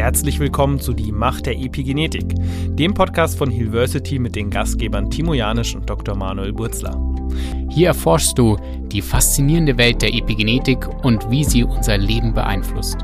[0.00, 2.34] Herzlich willkommen zu Die Macht der Epigenetik,
[2.74, 6.16] dem Podcast von Hilversity mit den Gastgebern Timo Janisch und Dr.
[6.16, 6.98] Manuel Burzler.
[7.68, 8.56] Hier erforschst du
[8.86, 12.96] die faszinierende Welt der Epigenetik und wie sie unser Leben beeinflusst.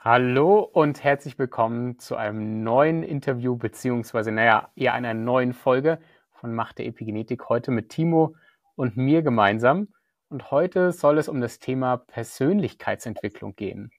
[0.00, 6.00] Hallo und herzlich willkommen zu einem neuen Interview, beziehungsweise, naja, eher einer neuen Folge
[6.32, 7.48] von Macht der Epigenetik.
[7.48, 8.34] Heute mit Timo
[8.74, 9.86] und mir gemeinsam.
[10.30, 13.90] Und heute soll es um das Thema Persönlichkeitsentwicklung gehen.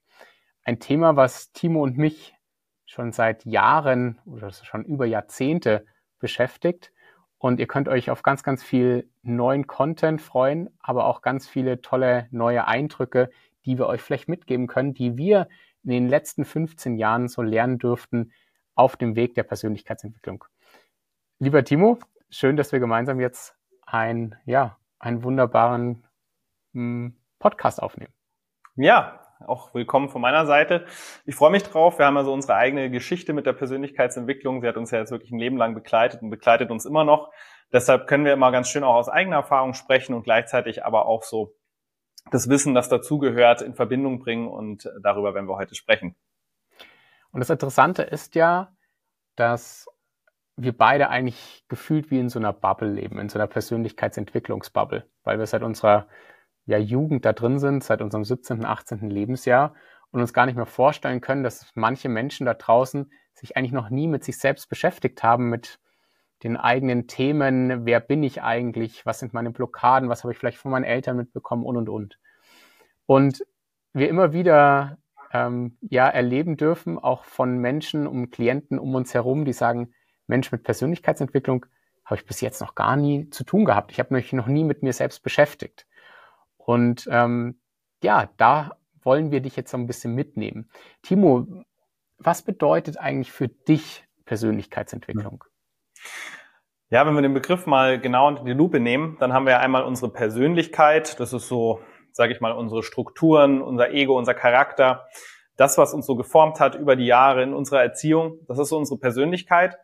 [0.62, 2.34] Ein Thema, was Timo und mich
[2.86, 5.84] schon seit Jahren oder schon über Jahrzehnte
[6.20, 6.92] beschäftigt.
[7.38, 11.80] Und ihr könnt euch auf ganz, ganz viel neuen Content freuen, aber auch ganz viele
[11.80, 13.30] tolle neue Eindrücke,
[13.64, 15.48] die wir euch vielleicht mitgeben können, die wir
[15.82, 18.32] in den letzten 15 Jahren so lernen dürften
[18.76, 20.44] auf dem Weg der Persönlichkeitsentwicklung.
[21.40, 26.04] Lieber Timo, schön, dass wir gemeinsam jetzt ein, ja, einen wunderbaren
[27.38, 28.12] Podcast aufnehmen.
[28.76, 30.86] Ja, auch willkommen von meiner Seite.
[31.24, 31.98] Ich freue mich drauf.
[31.98, 34.60] Wir haben also unsere eigene Geschichte mit der Persönlichkeitsentwicklung.
[34.60, 37.32] Sie hat uns ja jetzt wirklich ein Leben lang begleitet und begleitet uns immer noch.
[37.72, 41.22] Deshalb können wir immer ganz schön auch aus eigener Erfahrung sprechen und gleichzeitig aber auch
[41.22, 41.54] so
[42.30, 46.14] das Wissen, das dazugehört, in Verbindung bringen und darüber werden wir heute sprechen.
[47.32, 48.72] Und das Interessante ist ja,
[49.36, 49.88] dass
[50.56, 55.38] wir beide eigentlich gefühlt wie in so einer Bubble leben, in so einer Persönlichkeitsentwicklungsbubble, weil
[55.38, 56.06] wir seit unserer
[56.70, 59.10] ja, Jugend da drin sind, seit unserem 17., 18.
[59.10, 59.74] Lebensjahr
[60.12, 63.90] und uns gar nicht mehr vorstellen können, dass manche Menschen da draußen sich eigentlich noch
[63.90, 65.80] nie mit sich selbst beschäftigt haben, mit
[66.44, 70.58] den eigenen Themen, wer bin ich eigentlich, was sind meine Blockaden, was habe ich vielleicht
[70.58, 72.18] von meinen Eltern mitbekommen und und und.
[73.04, 73.44] Und
[73.92, 74.98] wir immer wieder
[75.32, 79.92] ähm, ja erleben dürfen, auch von Menschen, um Klienten um uns herum, die sagen,
[80.28, 81.66] Mensch, mit Persönlichkeitsentwicklung
[82.04, 83.90] habe ich bis jetzt noch gar nie zu tun gehabt.
[83.90, 85.86] Ich habe mich noch nie mit mir selbst beschäftigt.
[86.64, 87.60] Und ähm,
[88.02, 90.70] ja, da wollen wir dich jetzt so ein bisschen mitnehmen.
[91.02, 91.46] Timo,
[92.18, 95.44] was bedeutet eigentlich für dich Persönlichkeitsentwicklung?
[96.90, 99.84] Ja, wenn wir den Begriff mal genau unter die Lupe nehmen, dann haben wir einmal
[99.84, 101.18] unsere Persönlichkeit.
[101.20, 101.80] Das ist so,
[102.12, 105.06] sage ich mal, unsere Strukturen, unser Ego, unser Charakter.
[105.56, 108.76] Das, was uns so geformt hat über die Jahre in unserer Erziehung, das ist so
[108.76, 109.76] unsere Persönlichkeit.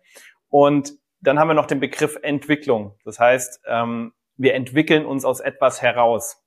[0.48, 2.97] Und dann haben wir noch den Begriff Entwicklung.
[3.04, 6.45] Das heißt, ähm, wir entwickeln uns aus etwas heraus.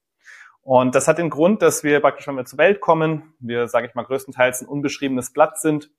[0.61, 3.87] Und das hat den Grund, dass wir praktisch, wenn wir zur Welt kommen, wir, sage
[3.87, 5.89] ich mal, größtenteils ein unbeschriebenes Blatt sind.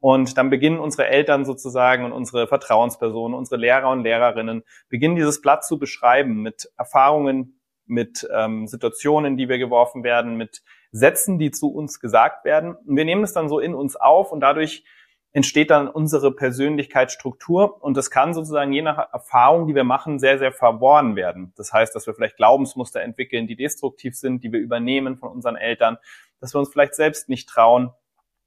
[0.00, 5.40] Und dann beginnen unsere Eltern sozusagen und unsere Vertrauenspersonen, unsere Lehrer und Lehrerinnen, beginnen dieses
[5.40, 10.62] Blatt zu beschreiben mit Erfahrungen, mit ähm, Situationen, in die wir geworfen werden, mit
[10.92, 12.74] Sätzen, die zu uns gesagt werden.
[12.74, 14.84] Und wir nehmen es dann so in uns auf und dadurch
[15.32, 20.38] entsteht dann unsere Persönlichkeitsstruktur und das kann sozusagen je nach Erfahrung, die wir machen, sehr,
[20.38, 21.52] sehr verworren werden.
[21.56, 25.56] Das heißt, dass wir vielleicht Glaubensmuster entwickeln, die destruktiv sind, die wir übernehmen von unseren
[25.56, 25.98] Eltern,
[26.40, 27.92] dass wir uns vielleicht selbst nicht trauen,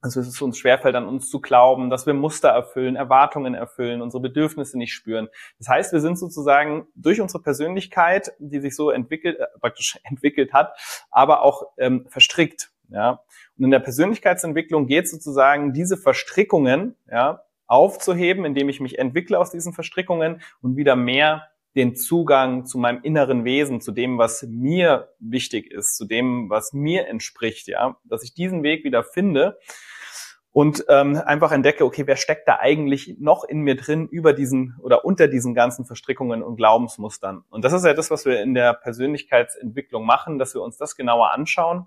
[0.02, 4.22] dass es uns schwerfällt, an uns zu glauben, dass wir Muster erfüllen, Erwartungen erfüllen, unsere
[4.22, 5.30] Bedürfnisse nicht spüren.
[5.60, 10.54] Das heißt, wir sind sozusagen durch unsere Persönlichkeit, die sich so entwickelt, äh, praktisch entwickelt
[10.54, 10.74] hat,
[11.12, 12.72] aber auch ähm, verstrickt.
[12.90, 13.22] Ja,
[13.62, 19.52] und in der Persönlichkeitsentwicklung geht sozusagen diese Verstrickungen ja, aufzuheben, indem ich mich entwickle aus
[19.52, 21.44] diesen Verstrickungen und wieder mehr
[21.76, 26.74] den Zugang zu meinem inneren Wesen, zu dem, was mir wichtig ist, zu dem, was
[26.74, 29.60] mir entspricht, ja, dass ich diesen Weg wieder finde
[30.52, 34.76] und ähm, einfach entdecke, okay, wer steckt da eigentlich noch in mir drin über diesen
[34.82, 37.44] oder unter diesen ganzen Verstrickungen und Glaubensmustern?
[37.52, 40.96] Und das ist ja das, was wir in der Persönlichkeitsentwicklung machen, dass wir uns das
[40.96, 41.86] genauer anschauen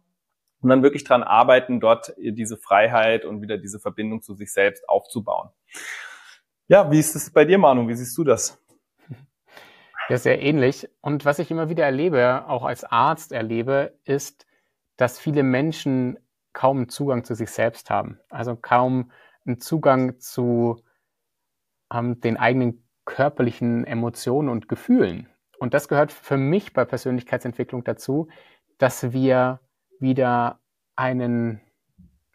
[0.65, 4.89] und dann wirklich dran arbeiten, dort diese Freiheit und wieder diese Verbindung zu sich selbst
[4.89, 5.51] aufzubauen.
[6.69, 7.87] Ja, wie ist es bei dir, Manu?
[7.87, 8.59] Wie siehst du das?
[10.09, 10.89] Ja, sehr ähnlich.
[11.01, 14.47] Und was ich immer wieder erlebe, auch als Arzt erlebe, ist,
[14.97, 16.19] dass viele Menschen
[16.53, 18.19] kaum Zugang zu sich selbst haben.
[18.31, 19.11] Also kaum
[19.47, 20.83] einen Zugang zu
[21.93, 25.29] ähm, den eigenen körperlichen Emotionen und Gefühlen.
[25.59, 28.29] Und das gehört für mich bei Persönlichkeitsentwicklung dazu,
[28.79, 29.61] dass wir
[30.05, 30.61] wieder
[30.97, 31.63] einen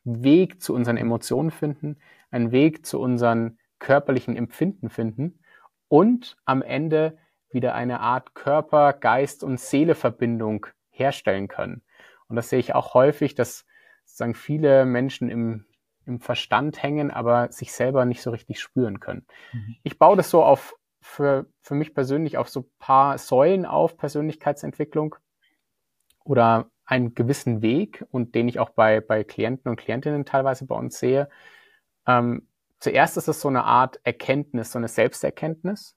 [0.03, 1.99] Weg zu unseren Emotionen finden,
[2.31, 5.39] einen Weg zu unseren körperlichen Empfinden finden
[5.87, 7.17] und am Ende
[7.51, 11.83] wieder eine Art Körper, Geist und Seele-Verbindung herstellen können.
[12.27, 13.65] Und das sehe ich auch häufig, dass
[14.03, 15.65] sozusagen viele Menschen im,
[16.05, 19.27] im Verstand hängen, aber sich selber nicht so richtig spüren können.
[19.53, 19.75] Mhm.
[19.83, 25.15] Ich baue das so auf, für, für mich persönlich auf so paar Säulen auf, Persönlichkeitsentwicklung
[26.23, 30.73] oder einen gewissen Weg und den ich auch bei, bei Klienten und Klientinnen teilweise bei
[30.75, 31.29] uns sehe.
[32.07, 32.47] Ähm,
[32.79, 35.95] zuerst ist es so eine Art Erkenntnis, so eine Selbsterkenntnis.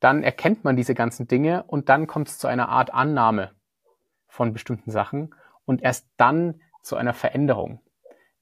[0.00, 3.52] Dann erkennt man diese ganzen Dinge und dann kommt es zu einer Art Annahme
[4.26, 5.32] von bestimmten Sachen
[5.64, 7.80] und erst dann zu einer Veränderung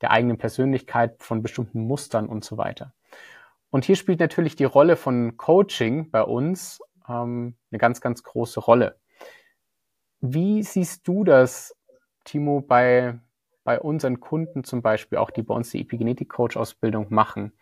[0.01, 2.95] der eigenen Persönlichkeit, von bestimmten Mustern und so weiter.
[3.69, 8.61] Und hier spielt natürlich die Rolle von Coaching bei uns ähm, eine ganz, ganz große
[8.61, 8.97] Rolle.
[10.27, 11.77] Wie siehst du das,
[12.25, 13.21] Timo, bei,
[13.63, 17.53] bei unseren Kunden zum Beispiel, auch die bei uns die Epigenetik-Coach-Ausbildung machen?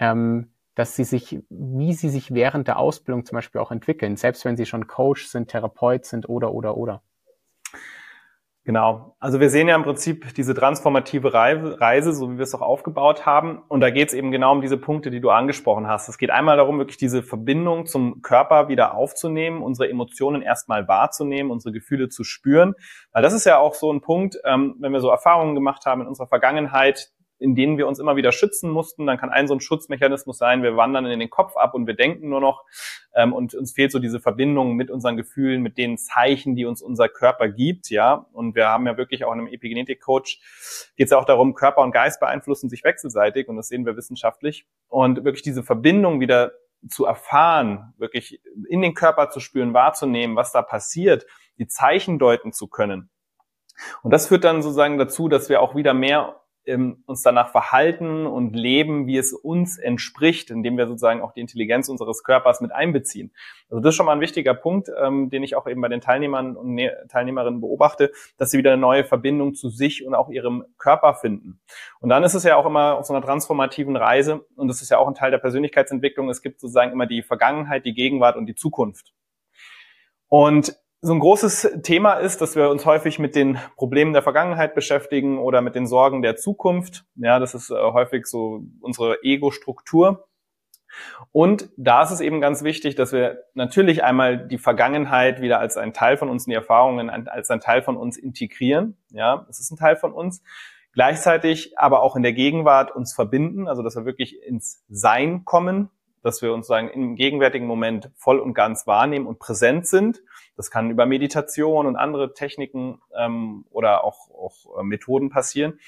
[0.00, 4.44] Ähm, dass sie sich, wie sie sich während der Ausbildung zum Beispiel auch entwickeln, selbst
[4.44, 7.04] wenn sie schon Coach sind, Therapeut sind oder, oder, oder.
[8.66, 9.14] Genau.
[9.20, 13.26] Also wir sehen ja im Prinzip diese transformative Reise, so wie wir es auch aufgebaut
[13.26, 13.62] haben.
[13.68, 16.08] Und da geht es eben genau um diese Punkte, die du angesprochen hast.
[16.08, 21.52] Es geht einmal darum, wirklich diese Verbindung zum Körper wieder aufzunehmen, unsere Emotionen erstmal wahrzunehmen,
[21.52, 22.74] unsere Gefühle zu spüren.
[23.12, 26.00] Weil das ist ja auch so ein Punkt, ähm, wenn wir so Erfahrungen gemacht haben
[26.00, 27.10] in unserer Vergangenheit,
[27.44, 29.06] in denen wir uns immer wieder schützen mussten.
[29.06, 31.94] Dann kann ein so ein Schutzmechanismus sein, wir wandern in den Kopf ab und wir
[31.94, 32.64] denken nur noch
[33.14, 36.80] ähm, und uns fehlt so diese Verbindung mit unseren Gefühlen, mit den Zeichen, die uns
[36.80, 38.26] unser Körper gibt, ja.
[38.32, 40.40] Und wir haben ja wirklich auch in einem Epigenetik-Coach
[40.96, 43.96] geht es ja auch darum, Körper und Geist beeinflussen sich wechselseitig und das sehen wir
[43.96, 44.66] wissenschaftlich.
[44.88, 46.52] Und wirklich diese Verbindung wieder
[46.88, 51.26] zu erfahren, wirklich in den Körper zu spüren, wahrzunehmen, was da passiert,
[51.58, 53.10] die Zeichen deuten zu können.
[54.02, 58.26] Und das führt dann sozusagen dazu, dass wir auch wieder mehr ähm, uns danach verhalten
[58.26, 62.72] und leben, wie es uns entspricht, indem wir sozusagen auch die Intelligenz unseres Körpers mit
[62.72, 63.32] einbeziehen.
[63.68, 66.00] Also das ist schon mal ein wichtiger Punkt, ähm, den ich auch eben bei den
[66.00, 70.28] Teilnehmern und ne Teilnehmerinnen beobachte, dass sie wieder eine neue Verbindung zu sich und auch
[70.28, 71.60] ihrem Körper finden.
[72.00, 74.90] Und dann ist es ja auch immer auf so einer transformativen Reise und das ist
[74.90, 76.28] ja auch ein Teil der Persönlichkeitsentwicklung.
[76.30, 79.12] Es gibt sozusagen immer die Vergangenheit, die Gegenwart und die Zukunft.
[80.28, 84.74] Und so ein großes Thema ist, dass wir uns häufig mit den Problemen der Vergangenheit
[84.74, 87.04] beschäftigen oder mit den Sorgen der Zukunft.
[87.16, 90.26] Ja, das ist äh, häufig so unsere Ego-Struktur.
[91.30, 95.76] Und da ist es eben ganz wichtig, dass wir natürlich einmal die Vergangenheit wieder als
[95.76, 98.96] ein Teil von uns, die Erfahrungen als ein Teil von uns integrieren.
[99.10, 100.42] Ja, es ist ein Teil von uns.
[100.94, 105.90] Gleichzeitig aber auch in der Gegenwart uns verbinden, also dass wir wirklich ins Sein kommen,
[106.24, 110.22] dass wir uns sagen, im gegenwärtigen Moment voll und ganz wahrnehmen und präsent sind.
[110.56, 115.78] Das kann über Meditation und andere Techniken ähm, oder auch, auch äh, Methoden passieren.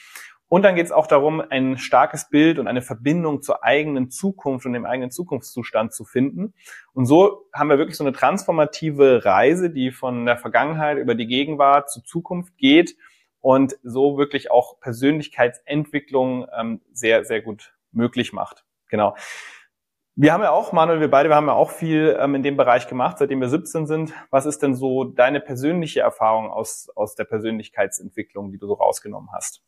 [0.49, 4.65] Und dann geht es auch darum, ein starkes Bild und eine Verbindung zur eigenen Zukunft
[4.65, 6.55] und dem eigenen Zukunftszustand zu finden.
[6.93, 11.27] Und so haben wir wirklich so eine transformative Reise, die von der Vergangenheit über die
[11.27, 12.97] Gegenwart zur Zukunft geht
[13.41, 18.65] und so wirklich auch Persönlichkeitsentwicklung ähm, sehr, sehr gut möglich macht.
[18.89, 19.17] Genau.
[20.19, 22.57] Wir haben ja auch, Manuel, wir beide, wir haben ja auch viel ähm, in dem
[22.57, 24.15] Bereich gemacht, seitdem wir 17 sind.
[24.31, 29.29] Was ist denn so deine persönliche Erfahrung aus, aus der Persönlichkeitsentwicklung, die du so rausgenommen
[29.35, 29.63] hast?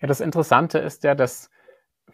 [0.00, 1.50] Ja, das Interessante ist ja, dass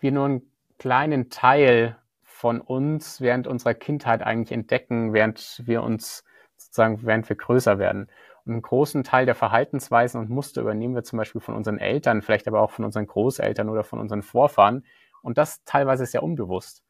[0.00, 6.24] wir nur einen kleinen Teil von uns während unserer Kindheit eigentlich entdecken, während wir uns
[6.56, 8.08] sozusagen, während wir größer werden.
[8.46, 12.22] Und einen großen Teil der Verhaltensweisen und Muster übernehmen wir zum Beispiel von unseren Eltern,
[12.22, 14.86] vielleicht aber auch von unseren Großeltern oder von unseren Vorfahren.
[15.20, 16.83] Und das teilweise sehr unbewusst.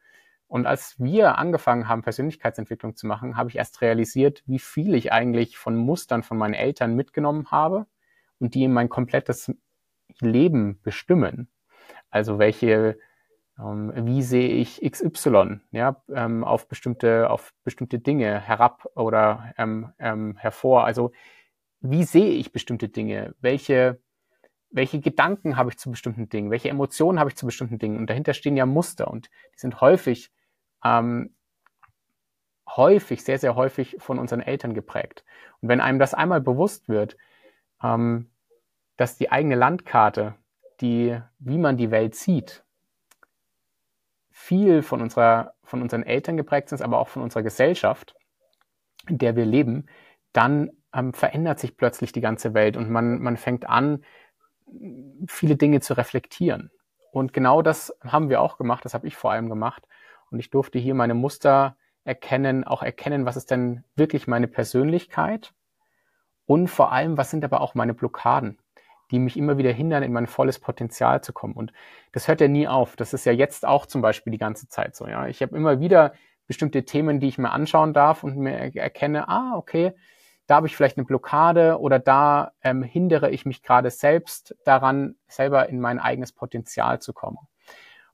[0.55, 5.11] Und als wir angefangen haben, Persönlichkeitsentwicklung zu machen, habe ich erst realisiert, wie viel ich
[5.11, 7.87] eigentlich von Mustern von meinen Eltern mitgenommen habe
[8.39, 9.51] und die mein komplettes
[10.21, 11.49] Leben bestimmen.
[12.09, 12.97] Also welche,
[13.59, 19.91] ähm, wie sehe ich XY, ja, ähm, auf bestimmte, auf bestimmte Dinge herab oder ähm,
[19.99, 20.85] ähm hervor.
[20.85, 21.11] Also
[21.81, 23.35] wie sehe ich bestimmte Dinge?
[23.41, 23.99] Welche,
[24.69, 26.49] welche Gedanken habe ich zu bestimmten Dingen?
[26.49, 27.97] Welche Emotionen habe ich zu bestimmten Dingen?
[27.97, 30.31] Und dahinter stehen ja Muster und die sind häufig
[30.85, 31.35] ähm,
[32.67, 35.25] häufig, sehr, sehr häufig von unseren Eltern geprägt.
[35.61, 37.17] Und wenn einem das einmal bewusst wird,
[37.83, 38.29] ähm,
[38.95, 40.35] dass die eigene Landkarte,
[40.81, 42.63] die, wie man die Welt sieht,
[44.31, 48.15] viel von unserer, von unseren Eltern geprägt ist, aber auch von unserer Gesellschaft,
[49.09, 49.87] in der wir leben,
[50.33, 54.03] dann ähm, verändert sich plötzlich die ganze Welt und man, man fängt an,
[55.27, 56.71] viele Dinge zu reflektieren.
[57.11, 59.87] Und genau das haben wir auch gemacht, das habe ich vor allem gemacht.
[60.31, 65.53] Und ich durfte hier meine Muster erkennen, auch erkennen, was ist denn wirklich meine Persönlichkeit
[66.45, 68.59] und vor allem, was sind aber auch meine Blockaden,
[69.11, 71.53] die mich immer wieder hindern, in mein volles Potenzial zu kommen.
[71.53, 71.73] Und
[72.11, 72.95] das hört ja nie auf.
[72.95, 75.07] Das ist ja jetzt auch zum Beispiel die ganze Zeit so.
[75.07, 76.13] Ja, ich habe immer wieder
[76.47, 79.93] bestimmte Themen, die ich mir anschauen darf und mir erkenne, ah, okay,
[80.47, 85.15] da habe ich vielleicht eine Blockade oder da ähm, hindere ich mich gerade selbst daran,
[85.27, 87.39] selber in mein eigenes Potenzial zu kommen.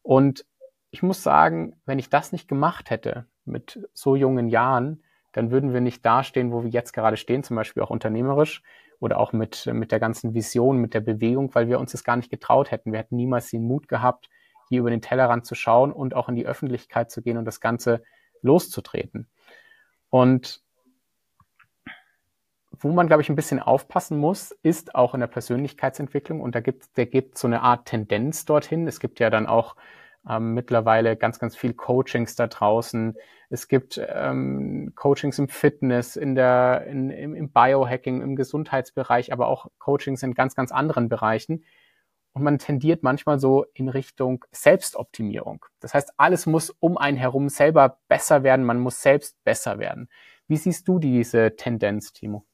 [0.01, 0.45] Und
[0.91, 5.73] ich muss sagen, wenn ich das nicht gemacht hätte mit so jungen Jahren, dann würden
[5.73, 8.61] wir nicht dastehen, wo wir jetzt gerade stehen, zum Beispiel auch unternehmerisch
[8.99, 12.17] oder auch mit, mit der ganzen Vision, mit der Bewegung, weil wir uns das gar
[12.17, 12.91] nicht getraut hätten.
[12.91, 14.29] Wir hätten niemals den Mut gehabt,
[14.67, 17.61] hier über den Tellerrand zu schauen und auch in die Öffentlichkeit zu gehen und das
[17.61, 18.03] Ganze
[18.41, 19.27] loszutreten.
[20.09, 20.61] Und
[22.71, 26.59] wo man, glaube ich, ein bisschen aufpassen muss, ist auch in der Persönlichkeitsentwicklung und da
[26.59, 28.87] gibt der gibt so eine Art Tendenz dorthin.
[28.87, 29.75] Es gibt ja dann auch
[30.27, 33.15] ähm, mittlerweile ganz, ganz viel Coachings da draußen.
[33.49, 39.47] Es gibt ähm, Coachings im Fitness, in der, in, im, im Biohacking, im Gesundheitsbereich, aber
[39.47, 41.63] auch Coachings in ganz, ganz anderen Bereichen.
[42.33, 45.65] Und man tendiert manchmal so in Richtung Selbstoptimierung.
[45.81, 48.65] Das heißt, alles muss um einen herum selber besser werden.
[48.65, 50.07] Man muss selbst besser werden.
[50.47, 52.45] Wie siehst du diese Tendenz, Timo?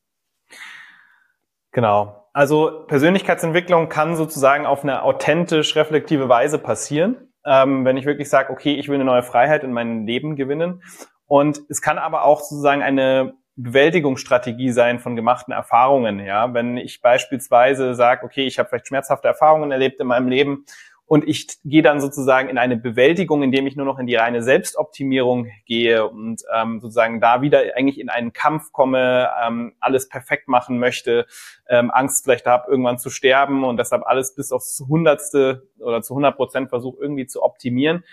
[1.72, 2.28] Genau.
[2.34, 8.52] Also Persönlichkeitsentwicklung kann sozusagen auf eine authentisch reflektive Weise passieren ähm, wenn ich wirklich sage,
[8.52, 10.84] okay, ich will eine neue Freiheit in meinem Leben gewinnen.
[11.26, 16.20] Und es kann aber auch sozusagen eine Bewältigungsstrategie sein von gemachten Erfahrungen.
[16.20, 20.66] Ja, wenn ich beispielsweise sage, okay, ich habe vielleicht schmerzhafte Erfahrungen erlebt in meinem Leben
[21.08, 24.44] und ich gehe dann sozusagen in eine Bewältigung, indem ich nur noch in die reine
[24.44, 30.50] Selbstoptimierung gehe und ähm, sozusagen da wieder eigentlich in einen Kampf komme, ähm, alles perfekt
[30.50, 31.26] machen möchte,
[31.70, 36.14] ähm, Angst vielleicht habe, irgendwann zu sterben und deshalb alles bis aufs Hundertste oder zu
[36.14, 38.04] 100 Prozent versuche irgendwie zu optimieren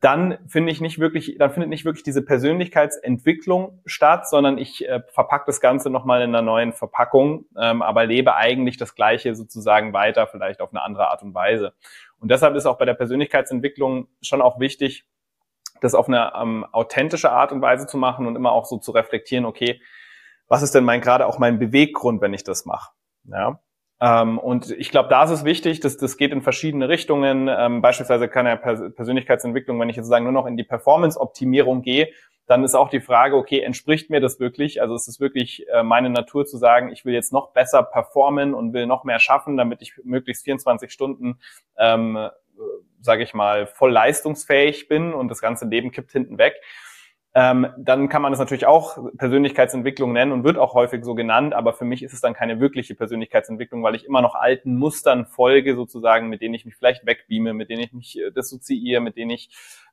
[0.00, 5.02] dann finde ich nicht wirklich, dann findet nicht wirklich diese Persönlichkeitsentwicklung statt, sondern ich äh,
[5.08, 9.92] verpacke das Ganze nochmal in einer neuen Verpackung, ähm, aber lebe eigentlich das Gleiche sozusagen
[9.92, 11.74] weiter, vielleicht auf eine andere Art und Weise.
[12.20, 15.04] Und deshalb ist auch bei der Persönlichkeitsentwicklung schon auch wichtig,
[15.80, 18.92] das auf eine ähm, authentische Art und Weise zu machen und immer auch so zu
[18.92, 19.80] reflektieren, okay,
[20.46, 22.92] was ist denn mein gerade auch mein Beweggrund, wenn ich das mache?
[23.24, 23.60] Ja.
[24.00, 27.48] Ähm, und ich glaube, da ist es wichtig, dass das geht in verschiedene Richtungen.
[27.48, 32.08] Ähm, beispielsweise kann ja Persönlichkeitsentwicklung, wenn ich jetzt sagen nur noch in die Performance-Optimierung gehe,
[32.46, 34.80] dann ist auch die Frage, okay, entspricht mir das wirklich?
[34.80, 38.54] Also ist es wirklich äh, meine Natur zu sagen, ich will jetzt noch besser performen
[38.54, 41.38] und will noch mehr schaffen, damit ich möglichst 24 Stunden,
[41.78, 42.30] ähm, äh,
[43.02, 46.54] sage ich mal, voll leistungsfähig bin und das ganze Leben kippt hinten weg
[47.32, 51.54] ähm, dann kann man es natürlich auch Persönlichkeitsentwicklung nennen und wird auch häufig so genannt,
[51.54, 55.26] aber für mich ist es dann keine wirkliche Persönlichkeitsentwicklung, weil ich immer noch alten Mustern
[55.26, 59.16] folge, sozusagen, mit denen ich mich vielleicht wegbeame, mit denen ich mich äh, dissoziiere, mit
[59.16, 59.50] denen ich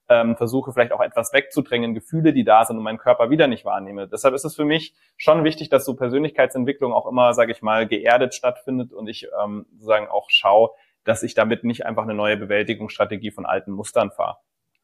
[0.10, 3.65] ähm, versuche vielleicht auch etwas wegzudrängen, Gefühle, die da sind und meinen Körper wieder nicht
[3.65, 4.08] wahrnehme.
[4.08, 7.88] Deshalb ist es für mich schon wichtig, dass so Persönlichkeitsentwicklung auch immer, sage ich mal,
[7.88, 10.72] geerdet stattfindet und ich ähm, sozusagen auch schaue,
[11.03, 14.38] dass ich damit nicht einfach eine neue Bewältigungsstrategie von alten Mustern fahre.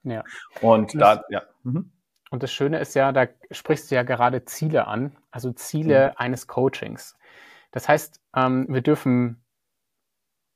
[0.04, 0.24] Ja.
[0.62, 1.42] Und da, ja.
[1.64, 1.92] Mhm.
[2.34, 6.14] Und das Schöne ist ja, da sprichst du ja gerade Ziele an, also Ziele mhm.
[6.18, 7.16] eines Coachings.
[7.70, 9.46] Das heißt, ähm, wir dürfen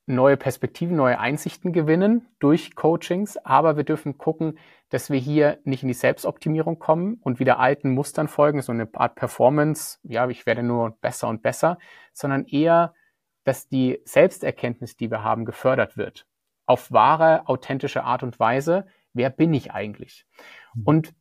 [0.07, 4.57] neue Perspektiven, neue Einsichten gewinnen durch Coachings, aber wir dürfen gucken,
[4.89, 8.89] dass wir hier nicht in die Selbstoptimierung kommen und wieder alten Mustern folgen, so eine
[8.95, 11.77] Art Performance, ja, ich werde nur besser und besser,
[12.11, 12.95] sondern eher,
[13.43, 16.25] dass die Selbsterkenntnis, die wir haben, gefördert wird.
[16.65, 18.87] Auf wahre, authentische Art und Weise.
[19.13, 20.25] Wer bin ich eigentlich?
[20.73, 20.83] Mhm.
[20.83, 21.13] Und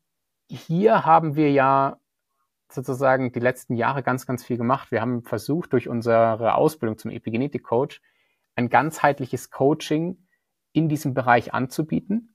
[0.49, 1.99] hier haben wir ja
[2.69, 4.91] sozusagen die letzten Jahre ganz, ganz viel gemacht.
[4.91, 8.01] Wir haben versucht, durch unsere Ausbildung zum Epigenetik-Coach
[8.55, 10.27] ein ganzheitliches Coaching
[10.73, 12.35] in diesem Bereich anzubieten.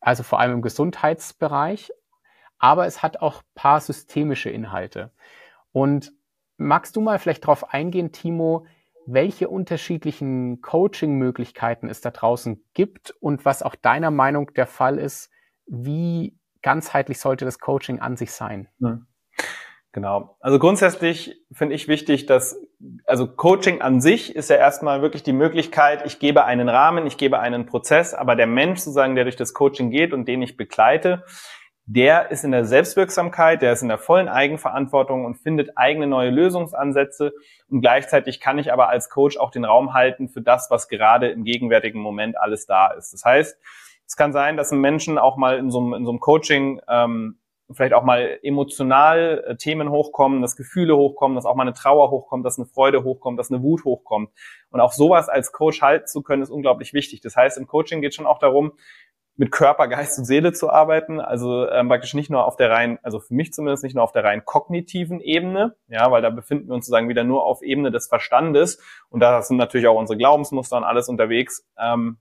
[0.00, 1.92] Also vor allem im Gesundheitsbereich.
[2.58, 5.12] Aber es hat auch paar systemische Inhalte.
[5.72, 6.12] Und
[6.56, 8.66] magst du mal vielleicht darauf eingehen, Timo,
[9.04, 15.30] welche unterschiedlichen Coaching-Möglichkeiten es da draußen gibt und was auch deiner Meinung der Fall ist,
[15.66, 18.68] wie ganzheitlich sollte das Coaching an sich sein?
[19.92, 20.36] Genau.
[20.40, 22.58] Also grundsätzlich finde ich wichtig, dass,
[23.04, 27.18] also Coaching an sich ist ja erstmal wirklich die Möglichkeit, ich gebe einen Rahmen, ich
[27.18, 30.56] gebe einen Prozess, aber der Mensch sozusagen, der durch das Coaching geht und den ich
[30.56, 31.24] begleite,
[31.84, 36.30] der ist in der Selbstwirksamkeit, der ist in der vollen Eigenverantwortung und findet eigene neue
[36.30, 37.32] Lösungsansätze.
[37.68, 41.28] Und gleichzeitig kann ich aber als Coach auch den Raum halten für das, was gerade
[41.28, 43.12] im gegenwärtigen Moment alles da ist.
[43.12, 43.58] Das heißt,
[44.12, 46.82] es kann sein, dass ein Menschen auch mal in so einem, in so einem Coaching
[46.86, 47.38] ähm,
[47.70, 52.10] vielleicht auch mal emotional äh, Themen hochkommen, dass Gefühle hochkommen, dass auch mal eine Trauer
[52.10, 54.28] hochkommt, dass eine Freude hochkommt, dass eine Wut hochkommt.
[54.68, 57.22] Und auch sowas als Coach halten zu können, ist unglaublich wichtig.
[57.22, 58.72] Das heißt, im Coaching geht schon auch darum,
[59.36, 61.18] mit Körper, Geist und Seele zu arbeiten.
[61.18, 64.12] Also ähm, praktisch nicht nur auf der rein, also für mich zumindest nicht nur auf
[64.12, 67.90] der rein kognitiven Ebene, ja, weil da befinden wir uns sozusagen wieder nur auf Ebene
[67.90, 68.78] des Verstandes
[69.08, 71.66] und da sind natürlich auch unsere Glaubensmuster und alles unterwegs.
[71.78, 72.18] Ähm,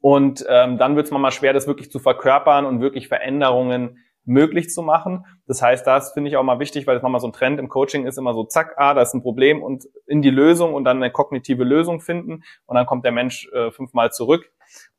[0.00, 4.70] und ähm, dann wird es mal schwer, das wirklich zu verkörpern und wirklich Veränderungen möglich
[4.70, 5.24] zu machen.
[5.46, 7.68] Das heißt, das finde ich auch mal wichtig, weil das manchmal so ein Trend im
[7.68, 10.84] Coaching ist, immer so, zack, ah, da ist ein Problem und in die Lösung und
[10.84, 14.50] dann eine kognitive Lösung finden und dann kommt der Mensch äh, fünfmal zurück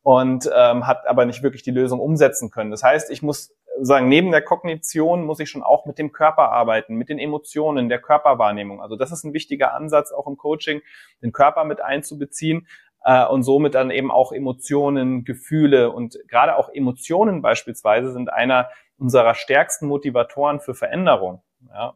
[0.02, 2.72] und ähm, hat aber nicht wirklich die Lösung umsetzen können.
[2.72, 6.52] Das heißt, ich muss sagen, neben der Kognition muss ich schon auch mit dem Körper
[6.52, 8.82] arbeiten, mit den Emotionen, der Körperwahrnehmung.
[8.82, 10.82] Also das ist ein wichtiger Ansatz auch im Coaching,
[11.22, 12.68] den Körper mit einzubeziehen,
[13.04, 18.70] äh, und somit dann eben auch Emotionen, Gefühle und gerade auch Emotionen beispielsweise sind einer
[18.98, 21.42] unserer stärksten Motivatoren für Veränderung.
[21.70, 21.96] Ja.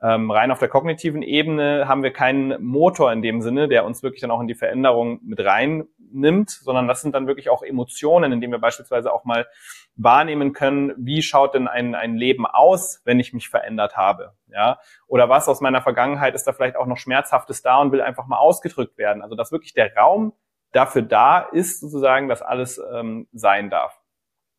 [0.00, 4.02] Ähm, rein auf der kognitiven Ebene haben wir keinen Motor in dem Sinne, der uns
[4.02, 8.32] wirklich dann auch in die Veränderung mit reinnimmt, sondern das sind dann wirklich auch Emotionen,
[8.32, 9.48] indem wir beispielsweise auch mal
[9.96, 14.78] wahrnehmen können, wie schaut denn ein, ein Leben aus, wenn ich mich verändert habe, ja?
[15.08, 18.28] Oder was aus meiner Vergangenheit ist da vielleicht auch noch Schmerzhaftes da und will einfach
[18.28, 19.22] mal ausgedrückt werden.
[19.22, 20.32] Also dass wirklich der Raum
[20.70, 23.98] dafür da ist, sozusagen, dass alles ähm, sein darf.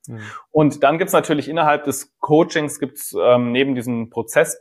[0.08, 0.22] Mhm.
[0.52, 4.60] Und dann gibt's natürlich innerhalb des Coachings gibt's ähm, neben diesem Prozess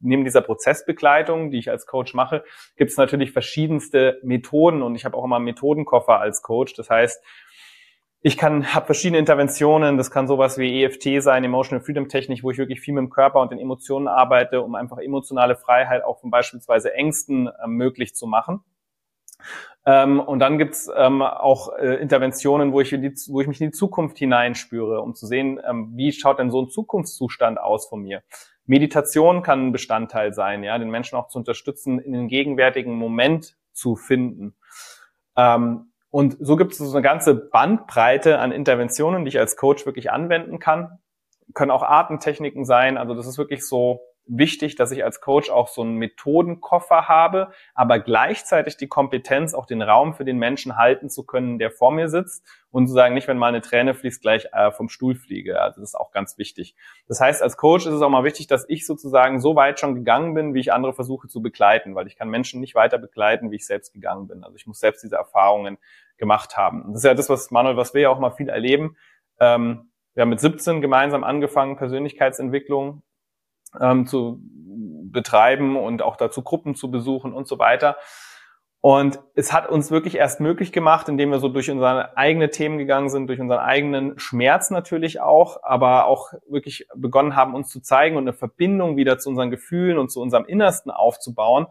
[0.00, 2.44] neben dieser Prozessbegleitung, die ich als Coach mache,
[2.76, 6.74] gibt es natürlich verschiedenste Methoden und ich habe auch immer einen Methodenkoffer als Coach.
[6.74, 7.22] Das heißt,
[8.20, 9.96] ich kann habe verschiedene Interventionen.
[9.96, 13.10] Das kann sowas wie EFT sein, Emotional Freedom Technik, wo ich wirklich viel mit dem
[13.10, 18.14] Körper und den Emotionen arbeite, um einfach emotionale Freiheit auch von beispielsweise Ängsten äh, möglich
[18.14, 18.64] zu machen.
[19.88, 23.68] Ähm, und dann gibt's ähm, auch äh, Interventionen, wo ich, die, wo ich mich in
[23.68, 28.02] die Zukunft hineinspüre, um zu sehen, ähm, wie schaut denn so ein Zukunftszustand aus von
[28.02, 28.22] mir.
[28.66, 33.56] Meditation kann ein Bestandteil sein, ja, den Menschen auch zu unterstützen, in den gegenwärtigen Moment
[33.72, 34.56] zu finden.
[35.38, 39.86] Ähm, und so gibt es so eine ganze Bandbreite an Interventionen, die ich als Coach
[39.86, 40.98] wirklich anwenden kann.
[41.54, 42.98] Können auch Artentechniken sein.
[42.98, 47.50] Also das ist wirklich so wichtig, dass ich als Coach auch so einen Methodenkoffer habe,
[47.74, 51.90] aber gleichzeitig die Kompetenz, auch den Raum für den Menschen halten zu können, der vor
[51.90, 55.14] mir sitzt und zu sagen, nicht, wenn mal eine Träne fließt, gleich äh, vom Stuhl
[55.14, 55.60] fliege.
[55.60, 56.76] Also das ist auch ganz wichtig.
[57.08, 59.94] Das heißt, als Coach ist es auch mal wichtig, dass ich sozusagen so weit schon
[59.94, 63.50] gegangen bin, wie ich andere versuche zu begleiten, weil ich kann Menschen nicht weiter begleiten,
[63.50, 64.44] wie ich selbst gegangen bin.
[64.44, 65.78] Also ich muss selbst diese Erfahrungen
[66.18, 66.82] gemacht haben.
[66.82, 68.96] Und das ist ja das, was Manuel, was wir ja auch mal viel erleben.
[69.40, 73.02] Ähm, wir haben mit 17 gemeinsam angefangen, Persönlichkeitsentwicklung
[73.80, 74.40] ähm, zu
[75.10, 77.96] betreiben und auch dazu Gruppen zu besuchen und so weiter.
[78.80, 82.78] Und es hat uns wirklich erst möglich gemacht, indem wir so durch unsere eigenen Themen
[82.78, 87.80] gegangen sind, durch unseren eigenen Schmerz natürlich auch, aber auch wirklich begonnen haben, uns zu
[87.80, 91.66] zeigen und eine Verbindung wieder zu unseren Gefühlen und zu unserem Innersten aufzubauen.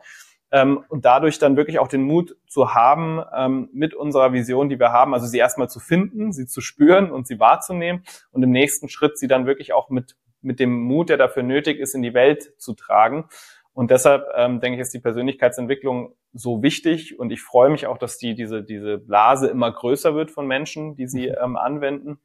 [0.52, 4.80] Ähm, und dadurch dann wirklich auch den Mut zu haben, ähm, mit unserer Vision, die
[4.80, 8.52] wir haben, also sie erstmal zu finden, sie zu spüren und sie wahrzunehmen und im
[8.52, 12.02] nächsten Schritt sie dann wirklich auch mit mit dem Mut, der dafür nötig ist, in
[12.02, 13.26] die Welt zu tragen.
[13.74, 17.98] Und deshalb ähm, denke ich, ist die Persönlichkeitsentwicklung so wichtig und ich freue mich auch,
[17.98, 21.36] dass die diese diese Blase immer größer wird von Menschen, die sie mhm.
[21.44, 22.20] ähm, anwenden,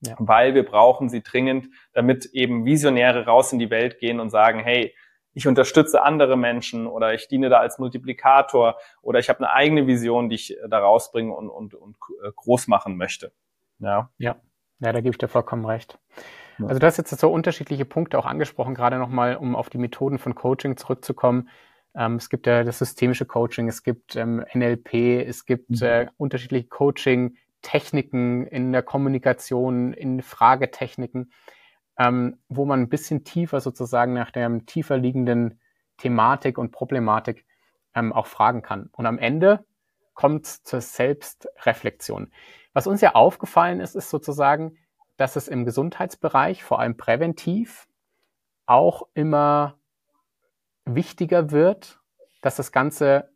[0.00, 0.14] ja.
[0.18, 4.60] weil wir brauchen sie dringend, damit eben Visionäre raus in die Welt gehen und sagen,
[4.60, 4.94] hey,
[5.34, 9.86] ich unterstütze andere Menschen oder ich diene da als Multiplikator oder ich habe eine eigene
[9.86, 13.32] Vision, die ich da rausbringen und, und, und äh, groß machen möchte.
[13.78, 14.10] Ja.
[14.16, 14.36] ja,
[14.78, 15.98] ja, da gebe ich dir vollkommen recht.
[16.62, 20.18] Also du hast jetzt so unterschiedliche Punkte auch angesprochen, gerade nochmal, um auf die Methoden
[20.18, 21.48] von Coaching zurückzukommen.
[21.94, 25.82] Ähm, es gibt ja das systemische Coaching, es gibt ähm, NLP, es gibt mhm.
[25.82, 31.32] äh, unterschiedliche Coaching-Techniken in der Kommunikation, in Fragetechniken,
[31.98, 35.60] ähm, wo man ein bisschen tiefer sozusagen nach der tiefer liegenden
[35.98, 37.46] Thematik und Problematik
[37.94, 38.90] ähm, auch fragen kann.
[38.92, 39.64] Und am Ende
[40.14, 42.32] kommt zur Selbstreflexion.
[42.72, 44.76] Was uns ja aufgefallen ist, ist sozusagen,
[45.16, 47.86] dass es im Gesundheitsbereich, vor allem präventiv,
[48.66, 49.78] auch immer
[50.84, 52.00] wichtiger wird,
[52.40, 53.30] dass das Ganze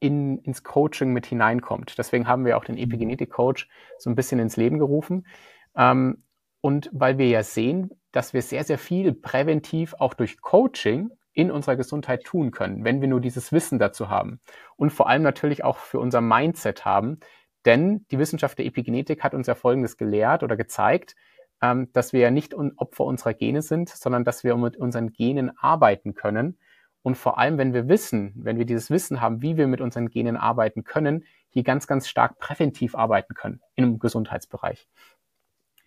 [0.00, 1.96] in, ins Coaching mit hineinkommt.
[1.98, 5.26] Deswegen haben wir auch den Epigenetik-Coach so ein bisschen ins Leben gerufen.
[5.74, 6.22] Ähm,
[6.60, 11.50] und weil wir ja sehen, dass wir sehr, sehr viel präventiv auch durch Coaching in
[11.50, 14.40] unserer Gesundheit tun können, wenn wir nur dieses Wissen dazu haben.
[14.76, 17.20] Und vor allem natürlich auch für unser Mindset haben,
[17.66, 21.16] denn die Wissenschaft der Epigenetik hat uns ja Folgendes gelehrt oder gezeigt,
[21.60, 25.56] ähm, dass wir ja nicht Opfer unserer Gene sind, sondern dass wir mit unseren Genen
[25.58, 26.58] arbeiten können.
[27.02, 30.10] Und vor allem, wenn wir wissen, wenn wir dieses Wissen haben, wie wir mit unseren
[30.10, 34.88] Genen arbeiten können, hier ganz, ganz stark präventiv arbeiten können im Gesundheitsbereich.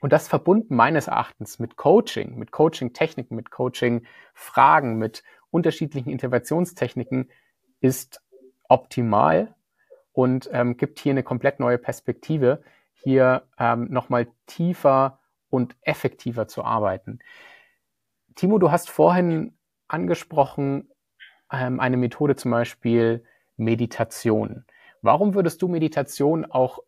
[0.02, 7.30] Und das verbunden meines Erachtens mit Coaching, mit Coaching-Techniken, mit Coaching-Fragen, mit unterschiedlichen Interventionstechniken
[7.82, 8.22] ist
[8.70, 9.56] optimal
[10.20, 16.66] und ähm, gibt hier eine komplett neue Perspektive, hier ähm, nochmal tiefer und effektiver zu
[16.66, 17.20] arbeiten.
[18.36, 20.90] Timo, du hast vorhin angesprochen,
[21.50, 23.24] ähm, eine Methode zum Beispiel
[23.56, 24.66] Meditation.
[25.02, 26.80] Warum würdest du Meditation auch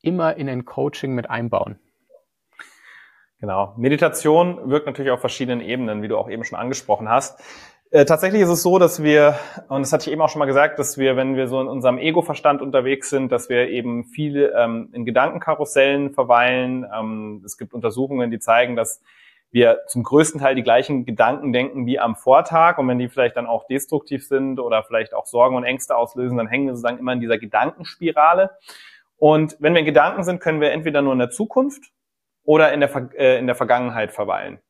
[0.00, 1.78] immer in ein Coaching mit einbauen?
[3.40, 3.74] Genau.
[3.76, 7.42] Meditation wirkt natürlich auf verschiedenen Ebenen, wie du auch eben schon angesprochen hast.
[7.92, 9.36] Äh, tatsächlich ist es so, dass wir,
[9.68, 11.66] und das hatte ich eben auch schon mal gesagt, dass wir, wenn wir so in
[11.66, 16.86] unserem Ego-Verstand unterwegs sind, dass wir eben viel ähm, in Gedankenkarussellen verweilen.
[16.96, 19.02] Ähm, es gibt Untersuchungen, die zeigen, dass
[19.50, 22.78] wir zum größten Teil die gleichen Gedanken denken wie am Vortag.
[22.78, 26.38] Und wenn die vielleicht dann auch destruktiv sind oder vielleicht auch Sorgen und Ängste auslösen,
[26.38, 28.50] dann hängen wir sozusagen immer in dieser Gedankenspirale.
[29.16, 31.90] Und wenn wir in Gedanken sind, können wir entweder nur in der Zukunft
[32.44, 34.60] oder in der, äh, in der Vergangenheit verweilen.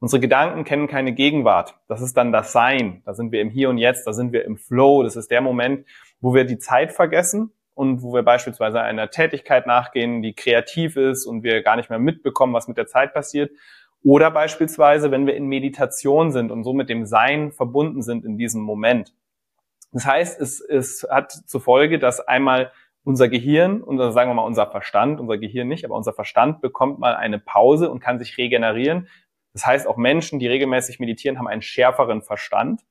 [0.00, 1.76] Unsere Gedanken kennen keine Gegenwart.
[1.88, 3.02] Das ist dann das Sein.
[3.04, 5.02] Da sind wir im Hier und Jetzt, da sind wir im Flow.
[5.02, 5.86] Das ist der Moment,
[6.20, 11.26] wo wir die Zeit vergessen und wo wir beispielsweise einer Tätigkeit nachgehen, die kreativ ist
[11.26, 13.50] und wir gar nicht mehr mitbekommen, was mit der Zeit passiert.
[14.02, 18.36] Oder beispielsweise, wenn wir in Meditation sind und so mit dem Sein verbunden sind in
[18.36, 19.14] diesem Moment.
[19.92, 22.70] Das heißt, es, es hat zur Folge, dass einmal
[23.04, 26.98] unser Gehirn, unser, sagen wir mal unser Verstand, unser Gehirn nicht, aber unser Verstand bekommt
[26.98, 29.08] mal eine Pause und kann sich regenerieren.
[29.54, 32.82] Das heißt, auch Menschen, die regelmäßig meditieren, haben einen schärferen Verstand.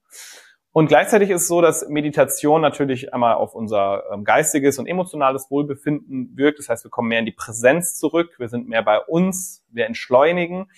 [0.71, 5.52] Und gleichzeitig ist es so, dass Meditation natürlich einmal auf unser ähm, geistiges und emotionales
[5.52, 6.58] Wohlbefinden wirkt.
[6.58, 9.86] Das heißt, wir kommen mehr in die Präsenz zurück, wir sind mehr bei uns, wir
[9.86, 10.71] entschleunigen.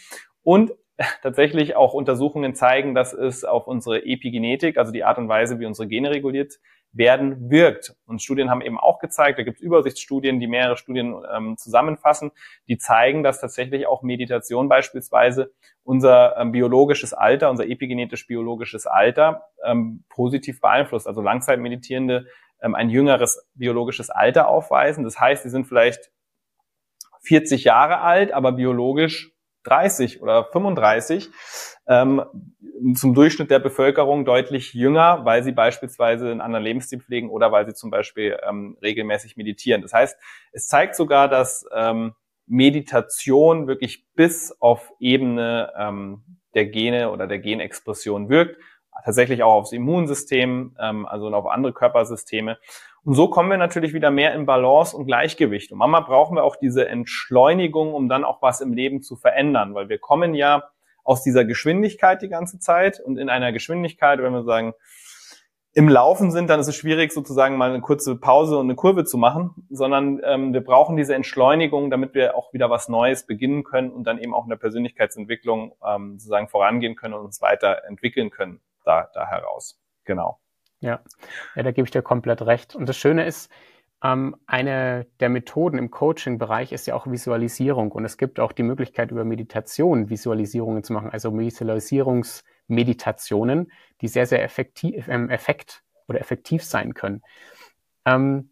[0.44, 0.74] Und
[1.22, 5.66] tatsächlich auch Untersuchungen zeigen, dass es auf unsere Epigenetik, also die Art und Weise, wie
[5.66, 6.60] unsere Gene reguliert
[6.96, 7.94] werden, wirkt.
[8.06, 12.32] Und Studien haben eben auch gezeigt, da gibt es Übersichtsstudien, die mehrere Studien ähm, zusammenfassen,
[12.68, 15.52] die zeigen, dass tatsächlich auch Meditation beispielsweise
[15.84, 21.06] unser ähm, biologisches Alter, unser epigenetisch-biologisches Alter ähm, positiv beeinflusst.
[21.06, 22.28] Also Langzeitmeditierende
[22.62, 25.04] ähm, ein jüngeres biologisches Alter aufweisen.
[25.04, 26.12] Das heißt, sie sind vielleicht
[27.24, 29.35] 40 Jahre alt, aber biologisch
[29.66, 31.30] 30 oder 35
[31.88, 32.24] ähm,
[32.96, 37.66] zum Durchschnitt der Bevölkerung deutlich jünger, weil sie beispielsweise einen anderen Lebensstil pflegen oder weil
[37.66, 39.82] sie zum Beispiel ähm, regelmäßig meditieren.
[39.82, 40.18] Das heißt,
[40.52, 42.14] es zeigt sogar, dass ähm,
[42.48, 46.24] Meditation wirklich bis auf Ebene ähm,
[46.54, 48.58] der Gene oder der Genexpression wirkt,
[49.04, 52.58] tatsächlich auch aufs Immunsystem, ähm, also auf andere Körpersysteme.
[53.06, 55.72] Und so kommen wir natürlich wieder mehr in Balance und Gleichgewicht.
[55.72, 59.76] Und manchmal brauchen wir auch diese Entschleunigung, um dann auch was im Leben zu verändern,
[59.76, 60.64] weil wir kommen ja
[61.04, 64.74] aus dieser Geschwindigkeit die ganze Zeit und in einer Geschwindigkeit, wenn wir sagen,
[65.74, 69.04] im Laufen sind, dann ist es schwierig, sozusagen mal eine kurze Pause und eine Kurve
[69.04, 73.64] zu machen, sondern ähm, wir brauchen diese Entschleunigung, damit wir auch wieder was Neues beginnen
[73.64, 78.32] können und dann eben auch in der Persönlichkeitsentwicklung ähm, sozusagen vorangehen können und uns weiterentwickeln
[78.32, 79.80] können da, da heraus.
[80.06, 80.40] Genau.
[80.86, 81.02] Ja.
[81.56, 82.76] ja, da gebe ich dir komplett recht.
[82.76, 83.52] Und das Schöne ist,
[84.04, 87.92] ähm, eine der Methoden im Coaching-Bereich ist ja auch Visualisierung.
[87.92, 93.72] Und es gibt auch die Möglichkeit, über Meditation Visualisierungen zu machen, also Visualisierungsmeditationen,
[94.02, 97.24] die sehr, sehr effektiv, ähm, effekt oder effektiv sein können.
[98.06, 98.52] Ähm,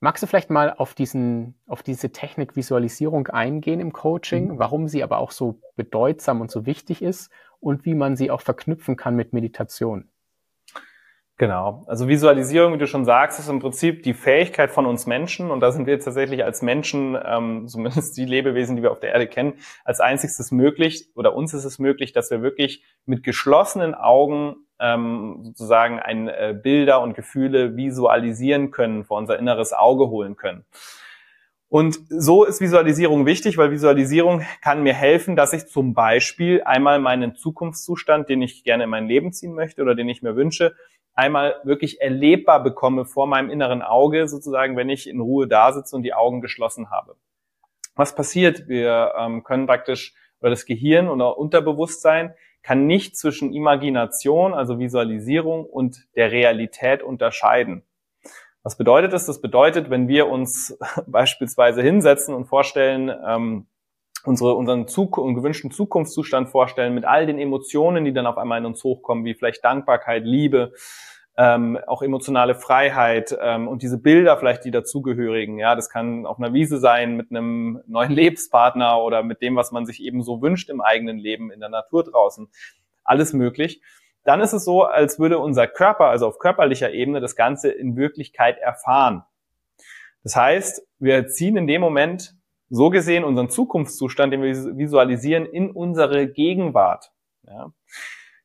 [0.00, 4.58] magst du vielleicht mal auf, diesen, auf diese Technik Visualisierung eingehen im Coaching, mhm.
[4.58, 8.40] warum sie aber auch so bedeutsam und so wichtig ist und wie man sie auch
[8.40, 10.08] verknüpfen kann mit Meditation?
[11.38, 11.84] Genau.
[11.86, 15.60] Also Visualisierung, wie du schon sagst, ist im Prinzip die Fähigkeit von uns Menschen und
[15.60, 19.26] da sind wir tatsächlich als Menschen, ähm, zumindest die Lebewesen, die wir auf der Erde
[19.26, 24.56] kennen, als einziges möglich oder uns ist es möglich, dass wir wirklich mit geschlossenen Augen
[24.80, 30.64] ähm, sozusagen ein äh, Bilder und Gefühle visualisieren können, vor unser inneres Auge holen können.
[31.68, 37.00] Und so ist Visualisierung wichtig, weil Visualisierung kann mir helfen, dass ich zum Beispiel einmal
[37.00, 40.76] meinen Zukunftszustand, den ich gerne in mein Leben ziehen möchte oder den ich mir wünsche,
[41.16, 45.96] einmal wirklich erlebbar bekomme vor meinem inneren Auge, sozusagen, wenn ich in Ruhe da sitze
[45.96, 47.16] und die Augen geschlossen habe.
[47.96, 48.68] Was passiert?
[48.68, 55.64] Wir ähm, können praktisch, oder das Gehirn oder Unterbewusstsein kann nicht zwischen Imagination, also Visualisierung
[55.64, 57.82] und der Realität unterscheiden.
[58.62, 59.26] Was bedeutet das?
[59.26, 60.76] Das bedeutet, wenn wir uns
[61.06, 63.66] beispielsweise hinsetzen und vorstellen, ähm,
[64.26, 68.66] unsere, unseren Zug gewünschten Zukunftszustand vorstellen mit all den Emotionen, die dann auf einmal in
[68.66, 70.72] uns hochkommen, wie vielleicht Dankbarkeit, Liebe,
[71.38, 75.58] ähm, auch emotionale Freiheit ähm, und diese Bilder vielleicht, die dazugehörigen.
[75.58, 79.70] Ja, das kann auf einer Wiese sein mit einem neuen Lebenspartner oder mit dem, was
[79.70, 82.48] man sich eben so wünscht im eigenen Leben, in der Natur draußen.
[83.04, 83.82] Alles möglich.
[84.24, 87.96] Dann ist es so, als würde unser Körper, also auf körperlicher Ebene, das Ganze in
[87.96, 89.22] Wirklichkeit erfahren.
[90.24, 92.34] Das heißt, wir ziehen in dem Moment
[92.68, 97.12] so gesehen unseren Zukunftszustand, den wir visualisieren, in unsere Gegenwart.
[97.46, 97.72] Ja.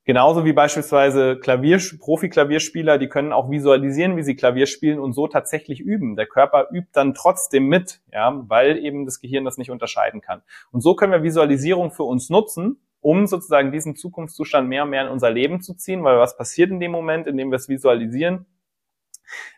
[0.03, 5.27] Genauso wie beispielsweise Klavier, Profi-Klavierspieler, die können auch visualisieren, wie sie Klavier spielen und so
[5.27, 6.15] tatsächlich üben.
[6.15, 10.41] Der Körper übt dann trotzdem mit, ja, weil eben das Gehirn das nicht unterscheiden kann.
[10.71, 15.03] Und so können wir Visualisierung für uns nutzen, um sozusagen diesen Zukunftszustand mehr und mehr
[15.03, 17.69] in unser Leben zu ziehen, weil was passiert in dem Moment, in dem wir es
[17.69, 18.47] visualisieren?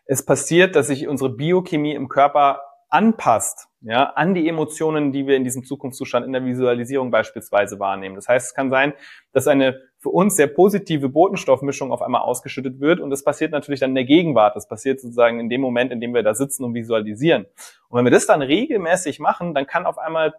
[0.04, 5.36] Es passiert, dass sich unsere Biochemie im Körper anpasst, ja, an die Emotionen, die wir
[5.36, 8.14] in diesem Zukunftszustand in der Visualisierung beispielsweise wahrnehmen.
[8.14, 8.94] Das heißt, es kann sein,
[9.32, 13.80] dass eine für uns sehr positive Botenstoffmischung auf einmal ausgeschüttet wird und das passiert natürlich
[13.80, 14.56] dann in der Gegenwart.
[14.56, 17.44] Das passiert sozusagen in dem Moment, in dem wir da sitzen und visualisieren.
[17.88, 20.34] Und wenn wir das dann regelmäßig machen, dann kann auf einmal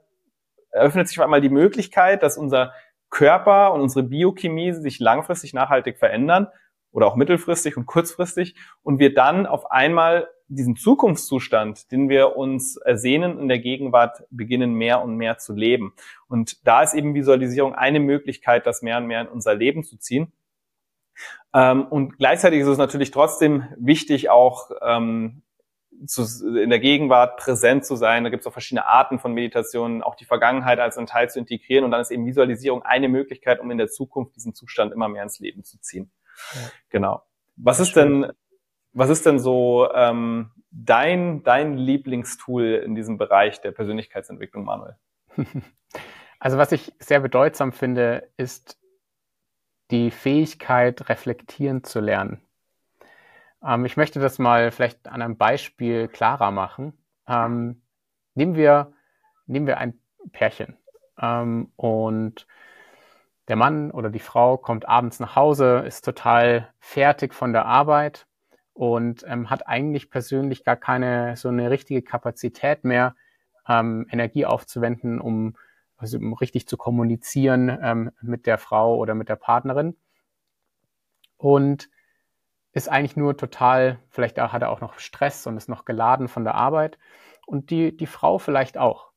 [0.72, 2.74] eröffnet sich auf einmal die Möglichkeit, dass unser
[3.10, 6.48] Körper und unsere Biochemie sich langfristig nachhaltig verändern
[6.92, 12.78] oder auch mittelfristig und kurzfristig und wir dann auf einmal diesen Zukunftszustand, den wir uns
[12.78, 15.94] ersehnen in der Gegenwart, beginnen mehr und mehr zu leben.
[16.28, 19.98] Und da ist eben Visualisierung eine Möglichkeit, das mehr und mehr in unser Leben zu
[19.98, 20.32] ziehen.
[21.54, 25.42] Ähm, und gleichzeitig ist es natürlich trotzdem wichtig, auch ähm,
[26.06, 26.24] zu,
[26.58, 28.24] in der Gegenwart präsent zu sein.
[28.24, 31.40] Da gibt es auch verschiedene Arten von Meditationen, auch die Vergangenheit als einen Teil zu
[31.40, 31.86] integrieren.
[31.86, 35.24] Und dann ist eben Visualisierung eine Möglichkeit, um in der Zukunft diesen Zustand immer mehr
[35.24, 36.12] ins Leben zu ziehen.
[36.54, 36.62] Ja.
[36.90, 37.24] Genau.
[37.56, 38.32] Was ist denn,
[38.96, 44.98] was ist denn so ähm, dein, dein Lieblingstool in diesem Bereich der Persönlichkeitsentwicklung, Manuel?
[46.38, 48.78] Also was ich sehr bedeutsam finde, ist
[49.90, 52.42] die Fähigkeit, reflektieren zu lernen.
[53.64, 56.94] Ähm, ich möchte das mal vielleicht an einem Beispiel klarer machen.
[57.28, 57.82] Ähm,
[58.36, 58.94] nehmen, wir,
[59.48, 60.00] nehmen wir ein
[60.34, 60.78] Pärchen
[61.20, 62.46] ähm, und
[63.48, 68.28] der Mann oder die Frau kommt abends nach Hause, ist total fertig von der Arbeit
[68.76, 73.16] und ähm, hat eigentlich persönlich gar keine so eine richtige Kapazität mehr,
[73.68, 75.56] ähm, Energie aufzuwenden, um,
[75.98, 79.96] also, um richtig zu kommunizieren ähm, mit der Frau oder mit der Partnerin.
[81.38, 81.90] Und
[82.74, 86.44] ist eigentlich nur total, vielleicht hat er auch noch Stress und ist noch geladen von
[86.44, 87.00] der Arbeit.
[87.48, 89.12] Und die, die Frau vielleicht auch.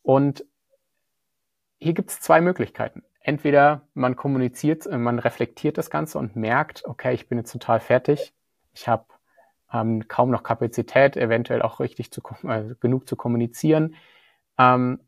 [0.00, 0.46] Und
[1.78, 6.86] hier gibt es zwei Möglichkeiten entweder man kommuniziert, äh, man reflektiert das Ganze und merkt,
[6.86, 8.32] okay, ich bin jetzt total fertig,
[8.78, 9.04] ich habe
[9.72, 13.96] ähm, kaum noch Kapazität, eventuell auch richtig zu, äh, genug zu kommunizieren
[14.58, 15.00] ähm,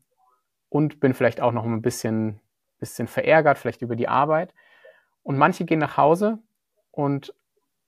[0.69, 2.39] und bin vielleicht auch noch ein bisschen,
[2.79, 4.53] bisschen verärgert, vielleicht über die Arbeit.
[5.23, 6.39] Und manche gehen nach Hause
[6.91, 7.33] und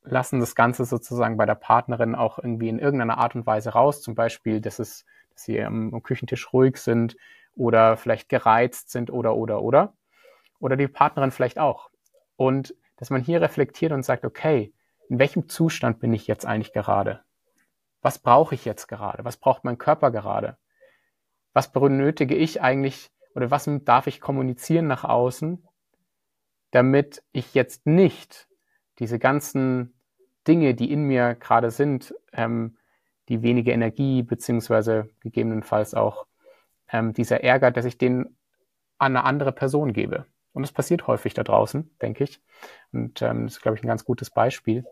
[0.03, 4.01] lassen das Ganze sozusagen bei der Partnerin auch irgendwie in irgendeiner Art und Weise raus.
[4.01, 7.15] Zum Beispiel, dass, es, dass sie am Küchentisch ruhig sind
[7.55, 9.93] oder vielleicht gereizt sind oder, oder, oder
[10.63, 11.89] oder die Partnerin vielleicht auch.
[12.37, 14.71] Und dass man hier reflektiert und sagt, okay,
[15.09, 17.23] in welchem Zustand bin ich jetzt eigentlich gerade?
[18.01, 19.23] Was brauche ich jetzt gerade?
[19.23, 20.57] Was braucht mein Körper gerade?
[21.53, 25.67] Was benötige ich eigentlich oder was darf ich kommunizieren nach außen,
[26.71, 28.47] damit ich jetzt nicht
[28.99, 29.93] diese ganzen
[30.47, 32.77] Dinge, die in mir gerade sind, ähm,
[33.29, 36.25] die wenige Energie beziehungsweise gegebenenfalls auch
[36.91, 38.37] ähm, dieser Ärger, dass ich den
[38.97, 40.25] an eine andere Person gebe.
[40.53, 42.41] Und das passiert häufig da draußen, denke ich.
[42.91, 44.85] Und ähm, das ist, glaube ich, ein ganz gutes Beispiel.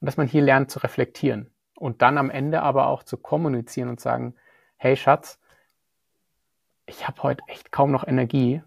[0.00, 3.88] Und dass man hier lernt zu reflektieren und dann am Ende aber auch zu kommunizieren
[3.88, 4.34] und sagen,
[4.76, 5.38] hey Schatz,
[6.86, 8.62] ich habe heute echt kaum noch Energie.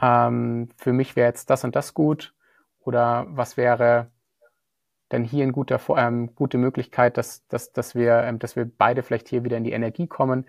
[0.00, 2.34] Ähm, für mich wäre jetzt das und das gut.
[2.80, 4.10] Oder was wäre
[5.12, 9.02] denn hier eine gute, ähm, gute Möglichkeit, dass, dass, dass, wir, ähm, dass wir beide
[9.02, 10.46] vielleicht hier wieder in die Energie kommen.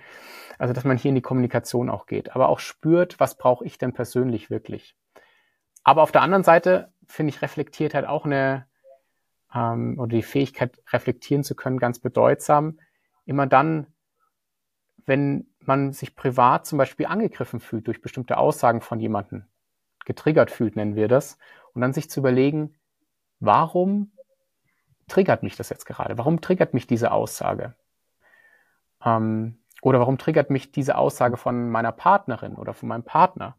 [0.57, 3.77] Also dass man hier in die Kommunikation auch geht, aber auch spürt, was brauche ich
[3.77, 4.95] denn persönlich wirklich.
[5.83, 8.67] Aber auf der anderen Seite finde ich reflektiert halt auch eine
[9.53, 12.79] ähm, oder die Fähigkeit reflektieren zu können ganz bedeutsam.
[13.25, 13.87] Immer dann,
[15.05, 19.45] wenn man sich privat zum Beispiel angegriffen fühlt durch bestimmte Aussagen von jemandem,
[20.05, 21.37] getriggert fühlt, nennen wir das,
[21.73, 22.75] und dann sich zu überlegen,
[23.39, 24.12] warum
[25.07, 26.17] triggert mich das jetzt gerade?
[26.17, 27.75] Warum triggert mich diese Aussage?
[29.03, 33.57] Ähm, oder warum triggert mich diese Aussage von meiner Partnerin oder von meinem Partner?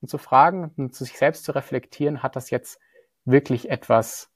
[0.00, 2.78] Und zu fragen und zu sich selbst zu reflektieren, hat das jetzt
[3.24, 4.30] wirklich etwas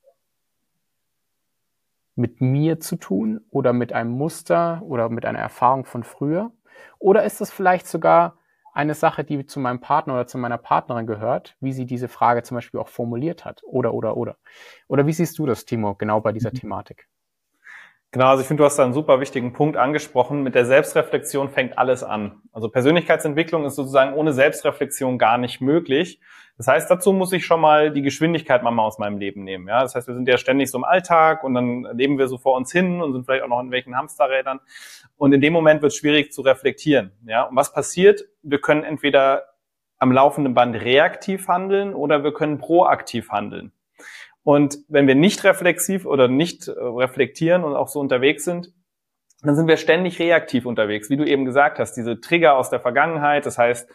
[2.15, 6.51] mit mir zu tun oder mit einem Muster oder mit einer Erfahrung von früher?
[6.99, 8.39] Oder ist das vielleicht sogar
[8.73, 12.43] eine Sache, die zu meinem Partner oder zu meiner Partnerin gehört, wie sie diese Frage
[12.43, 13.63] zum Beispiel auch formuliert hat.
[13.65, 14.37] Oder, oder, oder.
[14.89, 16.57] Oder wie siehst du das, Timo, genau bei dieser mhm.
[16.57, 17.09] Thematik?
[18.13, 20.43] Genau, also ich finde, du hast da einen super wichtigen Punkt angesprochen.
[20.43, 22.43] Mit der Selbstreflexion fängt alles an.
[22.53, 26.21] Also Persönlichkeitsentwicklung ist sozusagen ohne Selbstreflexion gar nicht möglich.
[26.59, 29.67] Das heißt, dazu muss ich schon mal die Geschwindigkeit mal aus meinem Leben nehmen.
[29.67, 32.37] Ja, das heißt, wir sind ja ständig so im Alltag und dann leben wir so
[32.37, 34.61] vor uns hin und sind vielleicht auch noch in welchen Hamsterrädern.
[35.17, 37.13] Und in dem Moment wird es schwierig zu reflektieren.
[37.25, 38.27] Ja, und was passiert?
[38.43, 39.45] Wir können entweder
[39.99, 43.73] am laufenden Band reaktiv handeln oder wir können proaktiv handeln.
[44.45, 48.73] Und wenn wir nicht reflexiv oder nicht äh, reflektieren und auch so unterwegs sind,
[49.43, 52.81] dann sind wir ständig reaktiv unterwegs, wie du eben gesagt hast, diese Trigger aus der
[52.81, 53.89] Vergangenheit, das heißt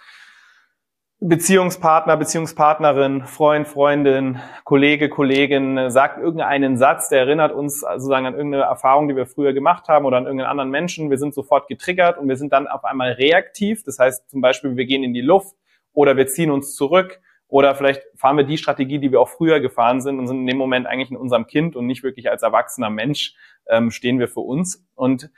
[1.20, 8.36] Beziehungspartner, Beziehungspartnerin, Freund, Freundin, Kollege, Kollegin äh, sagt irgendeinen Satz, der erinnert uns sozusagen an
[8.36, 11.10] irgendeine Erfahrung, die wir früher gemacht haben oder an irgendeinen anderen Menschen.
[11.10, 13.84] Wir sind sofort getriggert und wir sind dann auf einmal reaktiv.
[13.84, 15.56] Das heißt zum Beispiel, wir gehen in die Luft
[15.92, 19.60] oder wir ziehen uns zurück oder vielleicht fahren wir die Strategie, die wir auch früher
[19.60, 22.44] gefahren sind und sind in dem Moment eigentlich in unserem Kind und nicht wirklich als
[22.44, 23.36] erwachsener Mensch
[23.68, 24.86] ähm, stehen wir für uns.
[24.96, 25.30] Und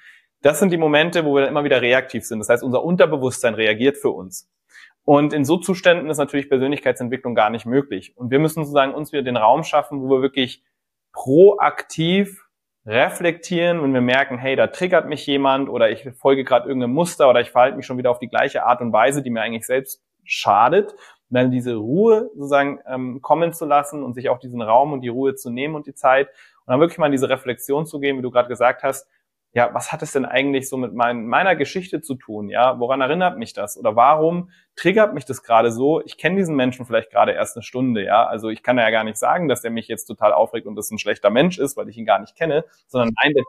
[0.42, 2.40] das sind die Momente, wo wir dann immer wieder reaktiv sind.
[2.40, 4.50] Das heißt, unser Unterbewusstsein reagiert für uns.
[5.04, 8.16] Und in so Zuständen ist natürlich Persönlichkeitsentwicklung gar nicht möglich.
[8.16, 10.64] Und wir müssen sozusagen uns wieder den Raum schaffen, wo wir wirklich
[11.12, 12.46] proaktiv
[12.86, 17.30] reflektieren, wenn wir merken, hey, da triggert mich jemand oder ich folge gerade irgendeinem Muster
[17.30, 19.66] oder ich verhalte mich schon wieder auf die gleiche Art und Weise, die mir eigentlich
[19.66, 20.96] selbst schadet,
[21.30, 25.10] dann diese Ruhe sozusagen ähm, kommen zu lassen und sich auch diesen Raum und die
[25.10, 26.30] Ruhe zu nehmen und die Zeit
[26.66, 29.08] und dann wirklich mal in diese Reflexion zu gehen, wie du gerade gesagt hast,
[29.52, 32.50] ja, was hat es denn eigentlich so mit mein, meiner Geschichte zu tun?
[32.50, 33.78] Ja, woran erinnert mich das?
[33.78, 36.04] Oder warum triggert mich das gerade so?
[36.06, 38.28] Ich kenne diesen Menschen vielleicht gerade erst eine Stunde, ja.
[38.28, 40.92] Also ich kann ja gar nicht sagen, dass der mich jetzt total aufregt und das
[40.92, 43.44] ein schlechter Mensch ist, weil ich ihn gar nicht kenne, sondern nein, der,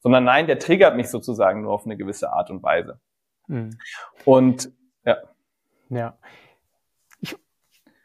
[0.00, 3.00] sondern nein, der triggert mich sozusagen nur auf eine gewisse Art und Weise.
[3.48, 3.78] Mhm.
[4.24, 4.72] Und
[5.88, 6.18] ja.
[7.20, 7.36] Ich,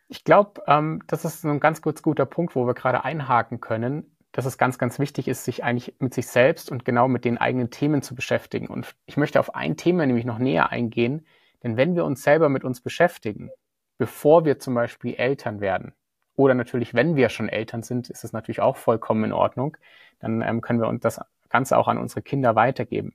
[0.08, 4.14] ich glaube, ähm, das ist ein ganz kurz guter Punkt, wo wir gerade einhaken können
[4.34, 7.38] dass es ganz, ganz wichtig ist, sich eigentlich mit sich selbst und genau mit den
[7.38, 8.68] eigenen Themen zu beschäftigen.
[8.68, 11.26] Und ich möchte auf ein Thema nämlich noch näher eingehen,
[11.62, 13.52] denn wenn wir uns selber mit uns beschäftigen,
[14.00, 15.94] bevor wir zum Beispiel Eltern werden,
[16.36, 19.78] oder natürlich, wenn wir schon Eltern sind, ist es natürlich auch vollkommen in Ordnung,
[20.20, 23.14] dann ähm, können wir uns das Ganze auch an unsere Kinder weitergeben.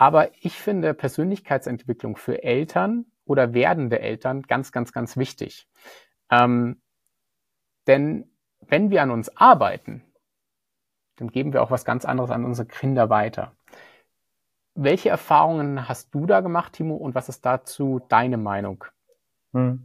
[0.00, 5.68] Aber ich finde Persönlichkeitsentwicklung für Eltern oder werdende Eltern ganz, ganz, ganz wichtig.
[6.30, 6.80] Ähm,
[7.86, 10.02] denn wenn wir an uns arbeiten,
[11.16, 13.52] dann geben wir auch was ganz anderes an unsere Kinder weiter.
[14.74, 18.82] Welche Erfahrungen hast du da gemacht, Timo, und was ist dazu deine Meinung?
[19.52, 19.84] Hm.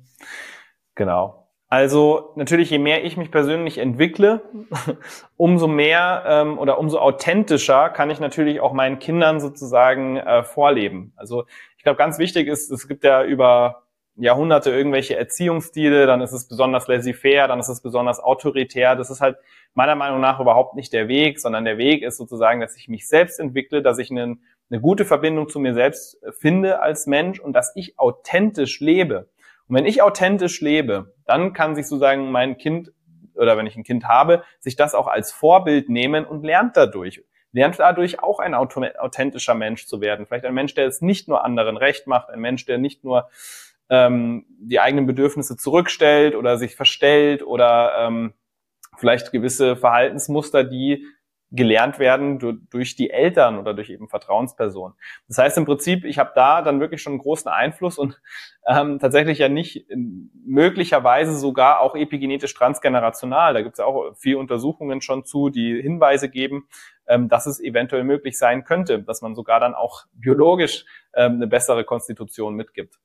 [0.95, 1.44] Genau.
[1.75, 4.43] Also natürlich, je mehr ich mich persönlich entwickle,
[5.35, 11.11] umso mehr ähm, oder umso authentischer kann ich natürlich auch meinen Kindern sozusagen äh, vorleben.
[11.17, 11.43] Also
[11.75, 13.83] ich glaube, ganz wichtig ist, es gibt ja über
[14.15, 18.95] Jahrhunderte irgendwelche Erziehungsstile, dann ist es besonders laissez-faire, dann ist es besonders autoritär.
[18.95, 19.35] Das ist halt
[19.73, 23.05] meiner Meinung nach überhaupt nicht der Weg, sondern der Weg ist sozusagen, dass ich mich
[23.05, 24.37] selbst entwickle, dass ich eine,
[24.69, 29.27] eine gute Verbindung zu mir selbst finde als Mensch und dass ich authentisch lebe.
[29.67, 32.91] Und wenn ich authentisch lebe, dann kann sich sozusagen mein Kind
[33.35, 37.23] oder wenn ich ein Kind habe, sich das auch als Vorbild nehmen und lernt dadurch.
[37.51, 40.25] Lernt dadurch auch ein authentischer Mensch zu werden.
[40.25, 43.29] Vielleicht ein Mensch, der es nicht nur anderen recht macht, ein Mensch, der nicht nur
[43.89, 48.33] ähm, die eigenen Bedürfnisse zurückstellt oder sich verstellt oder ähm,
[48.97, 51.05] vielleicht gewisse Verhaltensmuster, die
[51.55, 52.39] gelernt werden
[52.69, 54.95] durch die Eltern oder durch eben Vertrauenspersonen.
[55.27, 58.21] Das heißt im Prinzip, ich habe da dann wirklich schon einen großen Einfluss und
[58.67, 59.85] ähm, tatsächlich ja nicht
[60.45, 63.53] möglicherweise sogar auch epigenetisch transgenerational.
[63.53, 66.67] Da gibt es ja auch viele Untersuchungen schon zu, die Hinweise geben,
[67.07, 71.47] ähm, dass es eventuell möglich sein könnte, dass man sogar dann auch biologisch ähm, eine
[71.47, 72.99] bessere Konstitution mitgibt.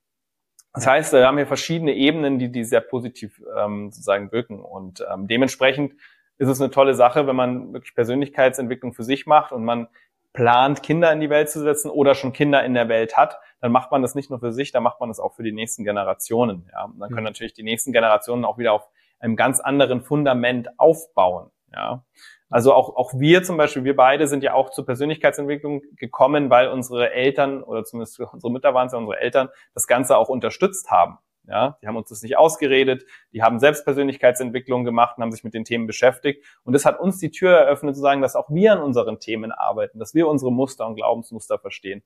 [0.73, 4.61] Das heißt, wir haben hier verschiedene Ebenen, die, die sehr positiv ähm, sozusagen wirken.
[4.61, 5.95] Und ähm, dementsprechend
[6.41, 9.89] ist es eine tolle Sache, wenn man wirklich Persönlichkeitsentwicklung für sich macht und man
[10.33, 13.73] plant, Kinder in die Welt zu setzen oder schon Kinder in der Welt hat, dann
[13.73, 15.85] macht man das nicht nur für sich, dann macht man das auch für die nächsten
[15.85, 16.71] Generationen.
[16.73, 16.85] Ja.
[16.85, 21.51] Und dann können natürlich die nächsten Generationen auch wieder auf einem ganz anderen Fundament aufbauen.
[21.75, 22.05] Ja.
[22.49, 26.69] Also auch, auch wir zum Beispiel, wir beide sind ja auch zur Persönlichkeitsentwicklung gekommen, weil
[26.69, 30.91] unsere Eltern oder zumindest unsere Mütter waren es ja unsere Eltern, das Ganze auch unterstützt
[30.91, 31.19] haben.
[31.47, 35.43] Ja, die haben uns das nicht ausgeredet, die haben selbst Persönlichkeitsentwicklung gemacht und haben sich
[35.43, 36.45] mit den Themen beschäftigt.
[36.65, 39.51] Und das hat uns die Tür eröffnet, zu sagen, dass auch wir an unseren Themen
[39.51, 42.03] arbeiten, dass wir unsere Muster und Glaubensmuster verstehen.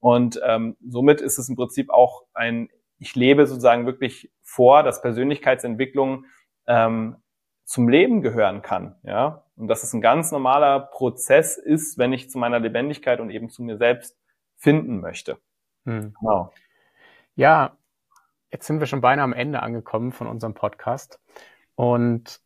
[0.00, 5.02] Und ähm, somit ist es im Prinzip auch ein, ich lebe sozusagen wirklich vor, dass
[5.02, 6.24] Persönlichkeitsentwicklung
[6.66, 7.16] ähm,
[7.64, 12.30] zum Leben gehören kann, ja, und dass es ein ganz normaler Prozess ist, wenn ich
[12.30, 14.16] zu meiner Lebendigkeit und eben zu mir selbst
[14.56, 15.38] finden möchte.
[15.84, 16.14] Hm.
[16.20, 16.52] Genau.
[17.34, 17.76] Ja,
[18.50, 21.20] jetzt sind wir schon beinahe am Ende angekommen von unserem Podcast
[21.74, 22.40] und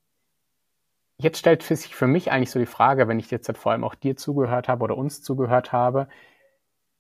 [1.19, 3.85] jetzt stellt sich für mich eigentlich so die Frage, wenn ich jetzt halt vor allem
[3.85, 6.09] auch dir zugehört habe oder uns zugehört habe,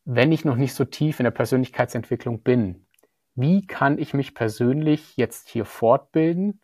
[0.05, 2.87] wenn ich noch nicht so tief in der Persönlichkeitsentwicklung bin,
[3.35, 6.61] wie kann ich mich persönlich jetzt hier fortbilden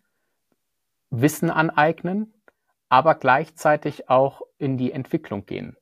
[1.10, 2.34] Wissen aneignen,
[2.88, 5.76] aber gleichzeitig auch in die Entwicklung gehen.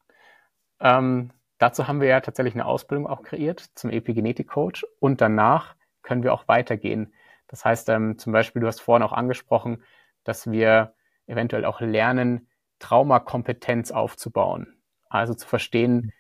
[0.80, 6.22] Ähm, dazu haben wir ja tatsächlich eine Ausbildung auch kreiert zum Epigenetik-Coach und danach können
[6.22, 7.12] wir auch weitergehen.
[7.48, 9.82] Das heißt, ähm, zum Beispiel, du hast vorhin auch angesprochen,
[10.22, 10.94] dass wir
[11.26, 14.76] eventuell auch lernen, Traumakompetenz aufzubauen.
[15.08, 16.12] Also zu verstehen,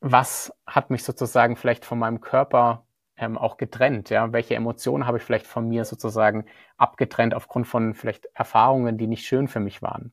[0.00, 2.86] was hat mich sozusagen vielleicht von meinem Körper
[3.16, 4.10] ähm, auch getrennt?
[4.10, 4.32] Ja?
[4.32, 6.46] Welche Emotionen habe ich vielleicht von mir sozusagen
[6.76, 10.12] abgetrennt aufgrund von vielleicht Erfahrungen, die nicht schön für mich waren?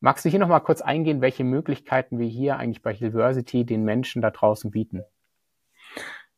[0.00, 4.20] Magst du hier nochmal kurz eingehen, welche Möglichkeiten wir hier eigentlich bei Hillversity den Menschen
[4.20, 5.02] da draußen bieten?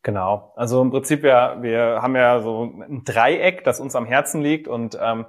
[0.07, 0.53] Genau.
[0.55, 4.69] Also im Prinzip, wir, wir haben ja so ein Dreieck, das uns am Herzen liegt
[4.69, 5.27] und ähm,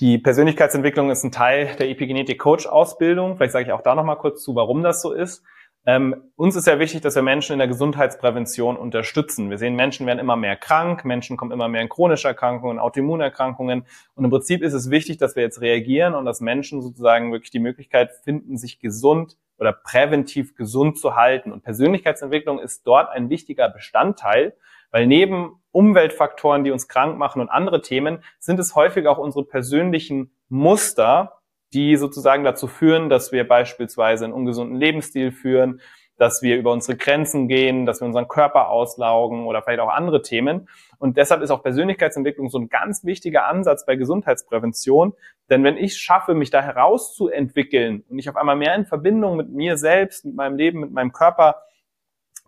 [0.00, 3.36] die Persönlichkeitsentwicklung ist ein Teil der Epigenetik Coach Ausbildung.
[3.36, 5.44] Vielleicht sage ich auch da nochmal kurz zu, warum das so ist.
[5.86, 9.48] Ähm, uns ist ja wichtig, dass wir Menschen in der Gesundheitsprävention unterstützen.
[9.48, 13.86] Wir sehen, Menschen werden immer mehr krank, Menschen kommen immer mehr in chronische Erkrankungen, Autoimmunerkrankungen.
[14.16, 17.52] Und im Prinzip ist es wichtig, dass wir jetzt reagieren und dass Menschen sozusagen wirklich
[17.52, 21.52] die Möglichkeit finden, sich gesund oder präventiv gesund zu halten.
[21.52, 24.56] Und Persönlichkeitsentwicklung ist dort ein wichtiger Bestandteil,
[24.90, 29.44] weil neben Umweltfaktoren, die uns krank machen und andere Themen, sind es häufig auch unsere
[29.44, 31.40] persönlichen Muster,
[31.72, 35.80] die sozusagen dazu führen, dass wir beispielsweise einen ungesunden Lebensstil führen,
[36.20, 40.20] dass wir über unsere Grenzen gehen, dass wir unseren Körper auslaugen oder vielleicht auch andere
[40.20, 40.68] Themen.
[40.98, 45.14] Und deshalb ist auch Persönlichkeitsentwicklung so ein ganz wichtiger Ansatz bei Gesundheitsprävention.
[45.48, 49.48] Denn wenn ich schaffe, mich da herauszuentwickeln und ich auf einmal mehr in Verbindung mit
[49.48, 51.62] mir selbst, mit meinem Leben, mit meinem Körper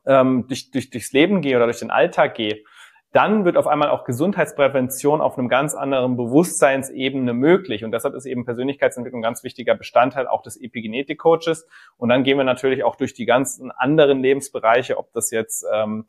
[0.05, 2.64] ähm, durch, durch, durchs Leben gehe oder durch den Alltag gehe,
[3.12, 7.84] dann wird auf einmal auch Gesundheitsprävention auf einem ganz anderen Bewusstseinsebene möglich.
[7.84, 11.66] Und deshalb ist eben Persönlichkeitsentwicklung ein ganz wichtiger Bestandteil auch des Epigenetik-Coaches.
[11.98, 16.06] Und dann gehen wir natürlich auch durch die ganzen anderen Lebensbereiche, ob das jetzt ähm,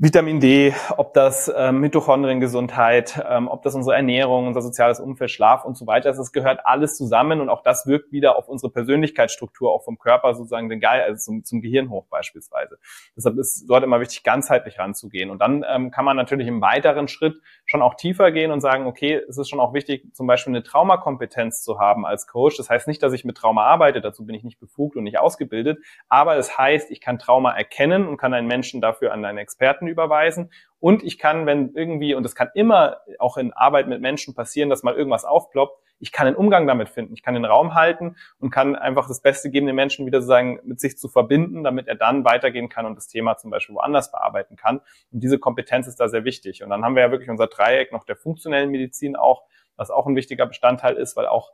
[0.00, 5.64] Vitamin D, ob das ähm, Mitochondriengesundheit, ähm, ob das unsere Ernährung, unser soziales Umfeld, Schlaf
[5.64, 6.18] und so weiter ist.
[6.18, 10.34] Es gehört alles zusammen und auch das wirkt wieder auf unsere Persönlichkeitsstruktur, auch vom Körper
[10.34, 12.78] sozusagen den Geil, also zum, zum Gehirn hoch beispielsweise.
[13.16, 15.30] Deshalb ist dort immer wichtig, ganzheitlich ranzugehen.
[15.30, 18.86] Und dann ähm, kann man natürlich im weiteren Schritt schon auch tiefer gehen und sagen,
[18.86, 22.56] okay, es ist schon auch wichtig, zum Beispiel eine Traumakompetenz zu haben als Coach.
[22.56, 25.18] Das heißt nicht, dass ich mit Trauma arbeite, dazu bin ich nicht befugt und nicht
[25.18, 29.24] ausgebildet, aber es das heißt, ich kann Trauma erkennen und kann einen Menschen dafür an
[29.24, 30.50] einen Experten überweisen.
[30.80, 34.70] Und ich kann, wenn irgendwie, und das kann immer auch in Arbeit mit Menschen passieren,
[34.70, 37.12] dass mal irgendwas aufploppt, ich kann einen Umgang damit finden.
[37.14, 40.60] Ich kann den Raum halten und kann einfach das Beste geben, den Menschen wieder sozusagen
[40.64, 44.12] mit sich zu verbinden, damit er dann weitergehen kann und das Thema zum Beispiel woanders
[44.12, 44.80] bearbeiten kann.
[45.10, 46.62] Und diese Kompetenz ist da sehr wichtig.
[46.62, 49.42] Und dann haben wir ja wirklich unser Dreieck noch der funktionellen Medizin auch,
[49.76, 51.52] was auch ein wichtiger Bestandteil ist, weil auch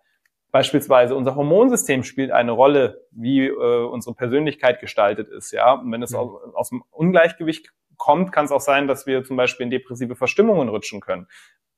[0.55, 5.51] Beispielsweise unser Hormonsystem spielt eine Rolle, wie äh, unsere Persönlichkeit gestaltet ist.
[5.51, 6.19] Ja, und wenn es mhm.
[6.19, 10.17] aus, aus dem Ungleichgewicht kommt, kann es auch sein, dass wir zum Beispiel in depressive
[10.17, 11.29] Verstimmungen rutschen können.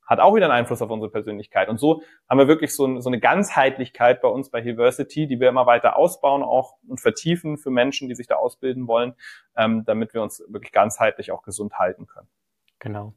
[0.06, 1.68] Hat auch wieder einen Einfluss auf unsere Persönlichkeit.
[1.68, 5.48] Und so haben wir wirklich so, so eine Ganzheitlichkeit bei uns bei University, die wir
[5.48, 9.14] immer weiter ausbauen auch und vertiefen für Menschen, die sich da ausbilden wollen,
[9.56, 12.28] ähm, damit wir uns wirklich ganzheitlich auch gesund halten können.
[12.78, 13.14] Genau.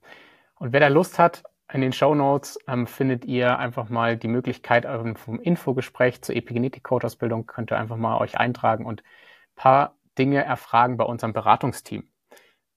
[0.56, 4.28] Und wer da Lust hat, in den Show Notes ähm, findet ihr einfach mal die
[4.28, 4.88] Möglichkeit
[5.18, 7.45] vom Infogespräch zur Epigenetik-Code-Ausbildung.
[7.45, 12.10] Könnt ihr einfach mal euch eintragen und ein paar Dinge erfragen bei unserem Beratungsteam.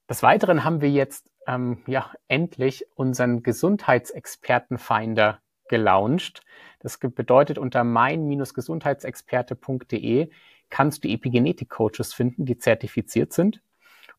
[0.09, 5.39] Des Weiteren haben wir jetzt ähm, ja endlich unseren Gesundheitsexpertenfinder
[5.69, 6.41] gelauncht.
[6.79, 10.29] Das bedeutet, unter mein-gesundheitsexperte.de
[10.69, 13.61] kannst du Epigenetik-Coaches finden, die zertifiziert sind.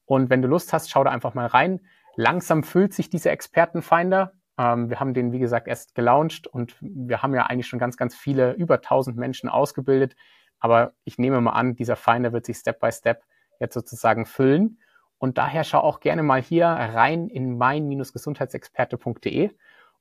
[0.07, 1.81] Und wenn du Lust hast, schau da einfach mal rein.
[2.17, 4.33] Langsam füllt sich dieser Expertenfinder.
[4.57, 7.97] Ähm, wir haben den, wie gesagt, erst gelauncht und wir haben ja eigentlich schon ganz,
[7.97, 10.15] ganz viele, über 1000 Menschen ausgebildet.
[10.61, 13.23] Aber ich nehme mal an, dieser Finder wird sich Step by Step
[13.61, 14.79] jetzt sozusagen füllen.
[15.19, 19.51] Und daher schau auch gerne mal hier rein in mein-gesundheitsexperte.de.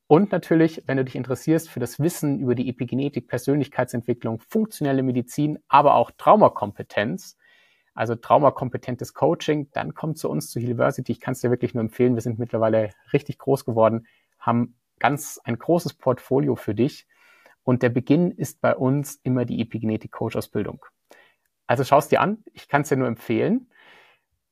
[0.07, 5.59] Und natürlich, wenn du dich interessierst für das Wissen über die Epigenetik, Persönlichkeitsentwicklung, funktionelle Medizin,
[5.67, 7.37] aber auch Traumakompetenz,
[7.95, 11.11] also traumakompetentes Coaching, dann komm zu uns zu University.
[11.11, 12.15] Ich kann es dir wirklich nur empfehlen.
[12.15, 14.07] Wir sind mittlerweile richtig groß geworden,
[14.39, 17.07] haben ganz ein großes Portfolio für dich.
[17.63, 20.85] Und der Beginn ist bei uns immer die Epigenetik Coach Ausbildung.
[21.65, 22.43] Also schau es dir an.
[22.53, 23.69] Ich kann es dir nur empfehlen.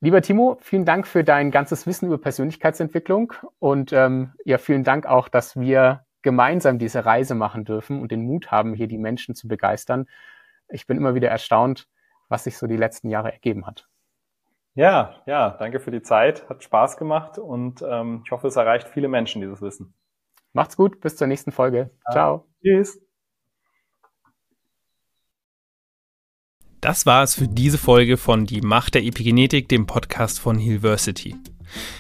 [0.04, 5.06] Lieber Timo, vielen Dank für dein ganzes Wissen über Persönlichkeitsentwicklung und ähm, ja, vielen Dank
[5.06, 9.36] auch, dass wir gemeinsam diese Reise machen dürfen und den Mut haben, hier die Menschen
[9.36, 10.08] zu begeistern.
[10.70, 11.88] Ich bin immer wieder erstaunt,
[12.30, 13.88] was sich so die letzten Jahre ergeben hat.
[14.74, 18.88] Ja, ja, danke für die Zeit, hat Spaß gemacht und ähm, ich hoffe, es erreicht
[18.88, 19.94] viele Menschen, dieses Wissen.
[20.52, 21.92] Macht's gut, bis zur nächsten Folge.
[22.08, 22.12] Ja.
[22.12, 22.48] Ciao.
[22.64, 23.00] Tschüss.
[26.82, 31.36] Das war es für diese Folge von Die Macht der Epigenetik, dem Podcast von Hillversity.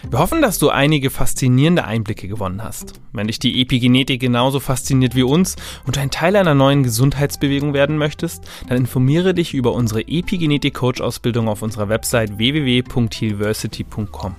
[0.09, 2.93] Wir hoffen, dass du einige faszinierende Einblicke gewonnen hast.
[3.13, 5.55] Wenn dich die Epigenetik genauso fasziniert wie uns
[5.86, 11.61] und ein Teil einer neuen Gesundheitsbewegung werden möchtest, dann informiere dich über unsere Epigenetik-Coach-Ausbildung auf
[11.61, 14.36] unserer Website www.hillversity.com.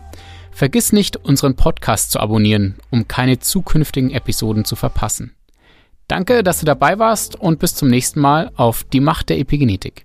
[0.51, 5.36] Vergiss nicht, unseren Podcast zu abonnieren, um keine zukünftigen Episoden zu verpassen.
[6.09, 10.05] Danke, dass du dabei warst und bis zum nächsten Mal auf Die Macht der Epigenetik.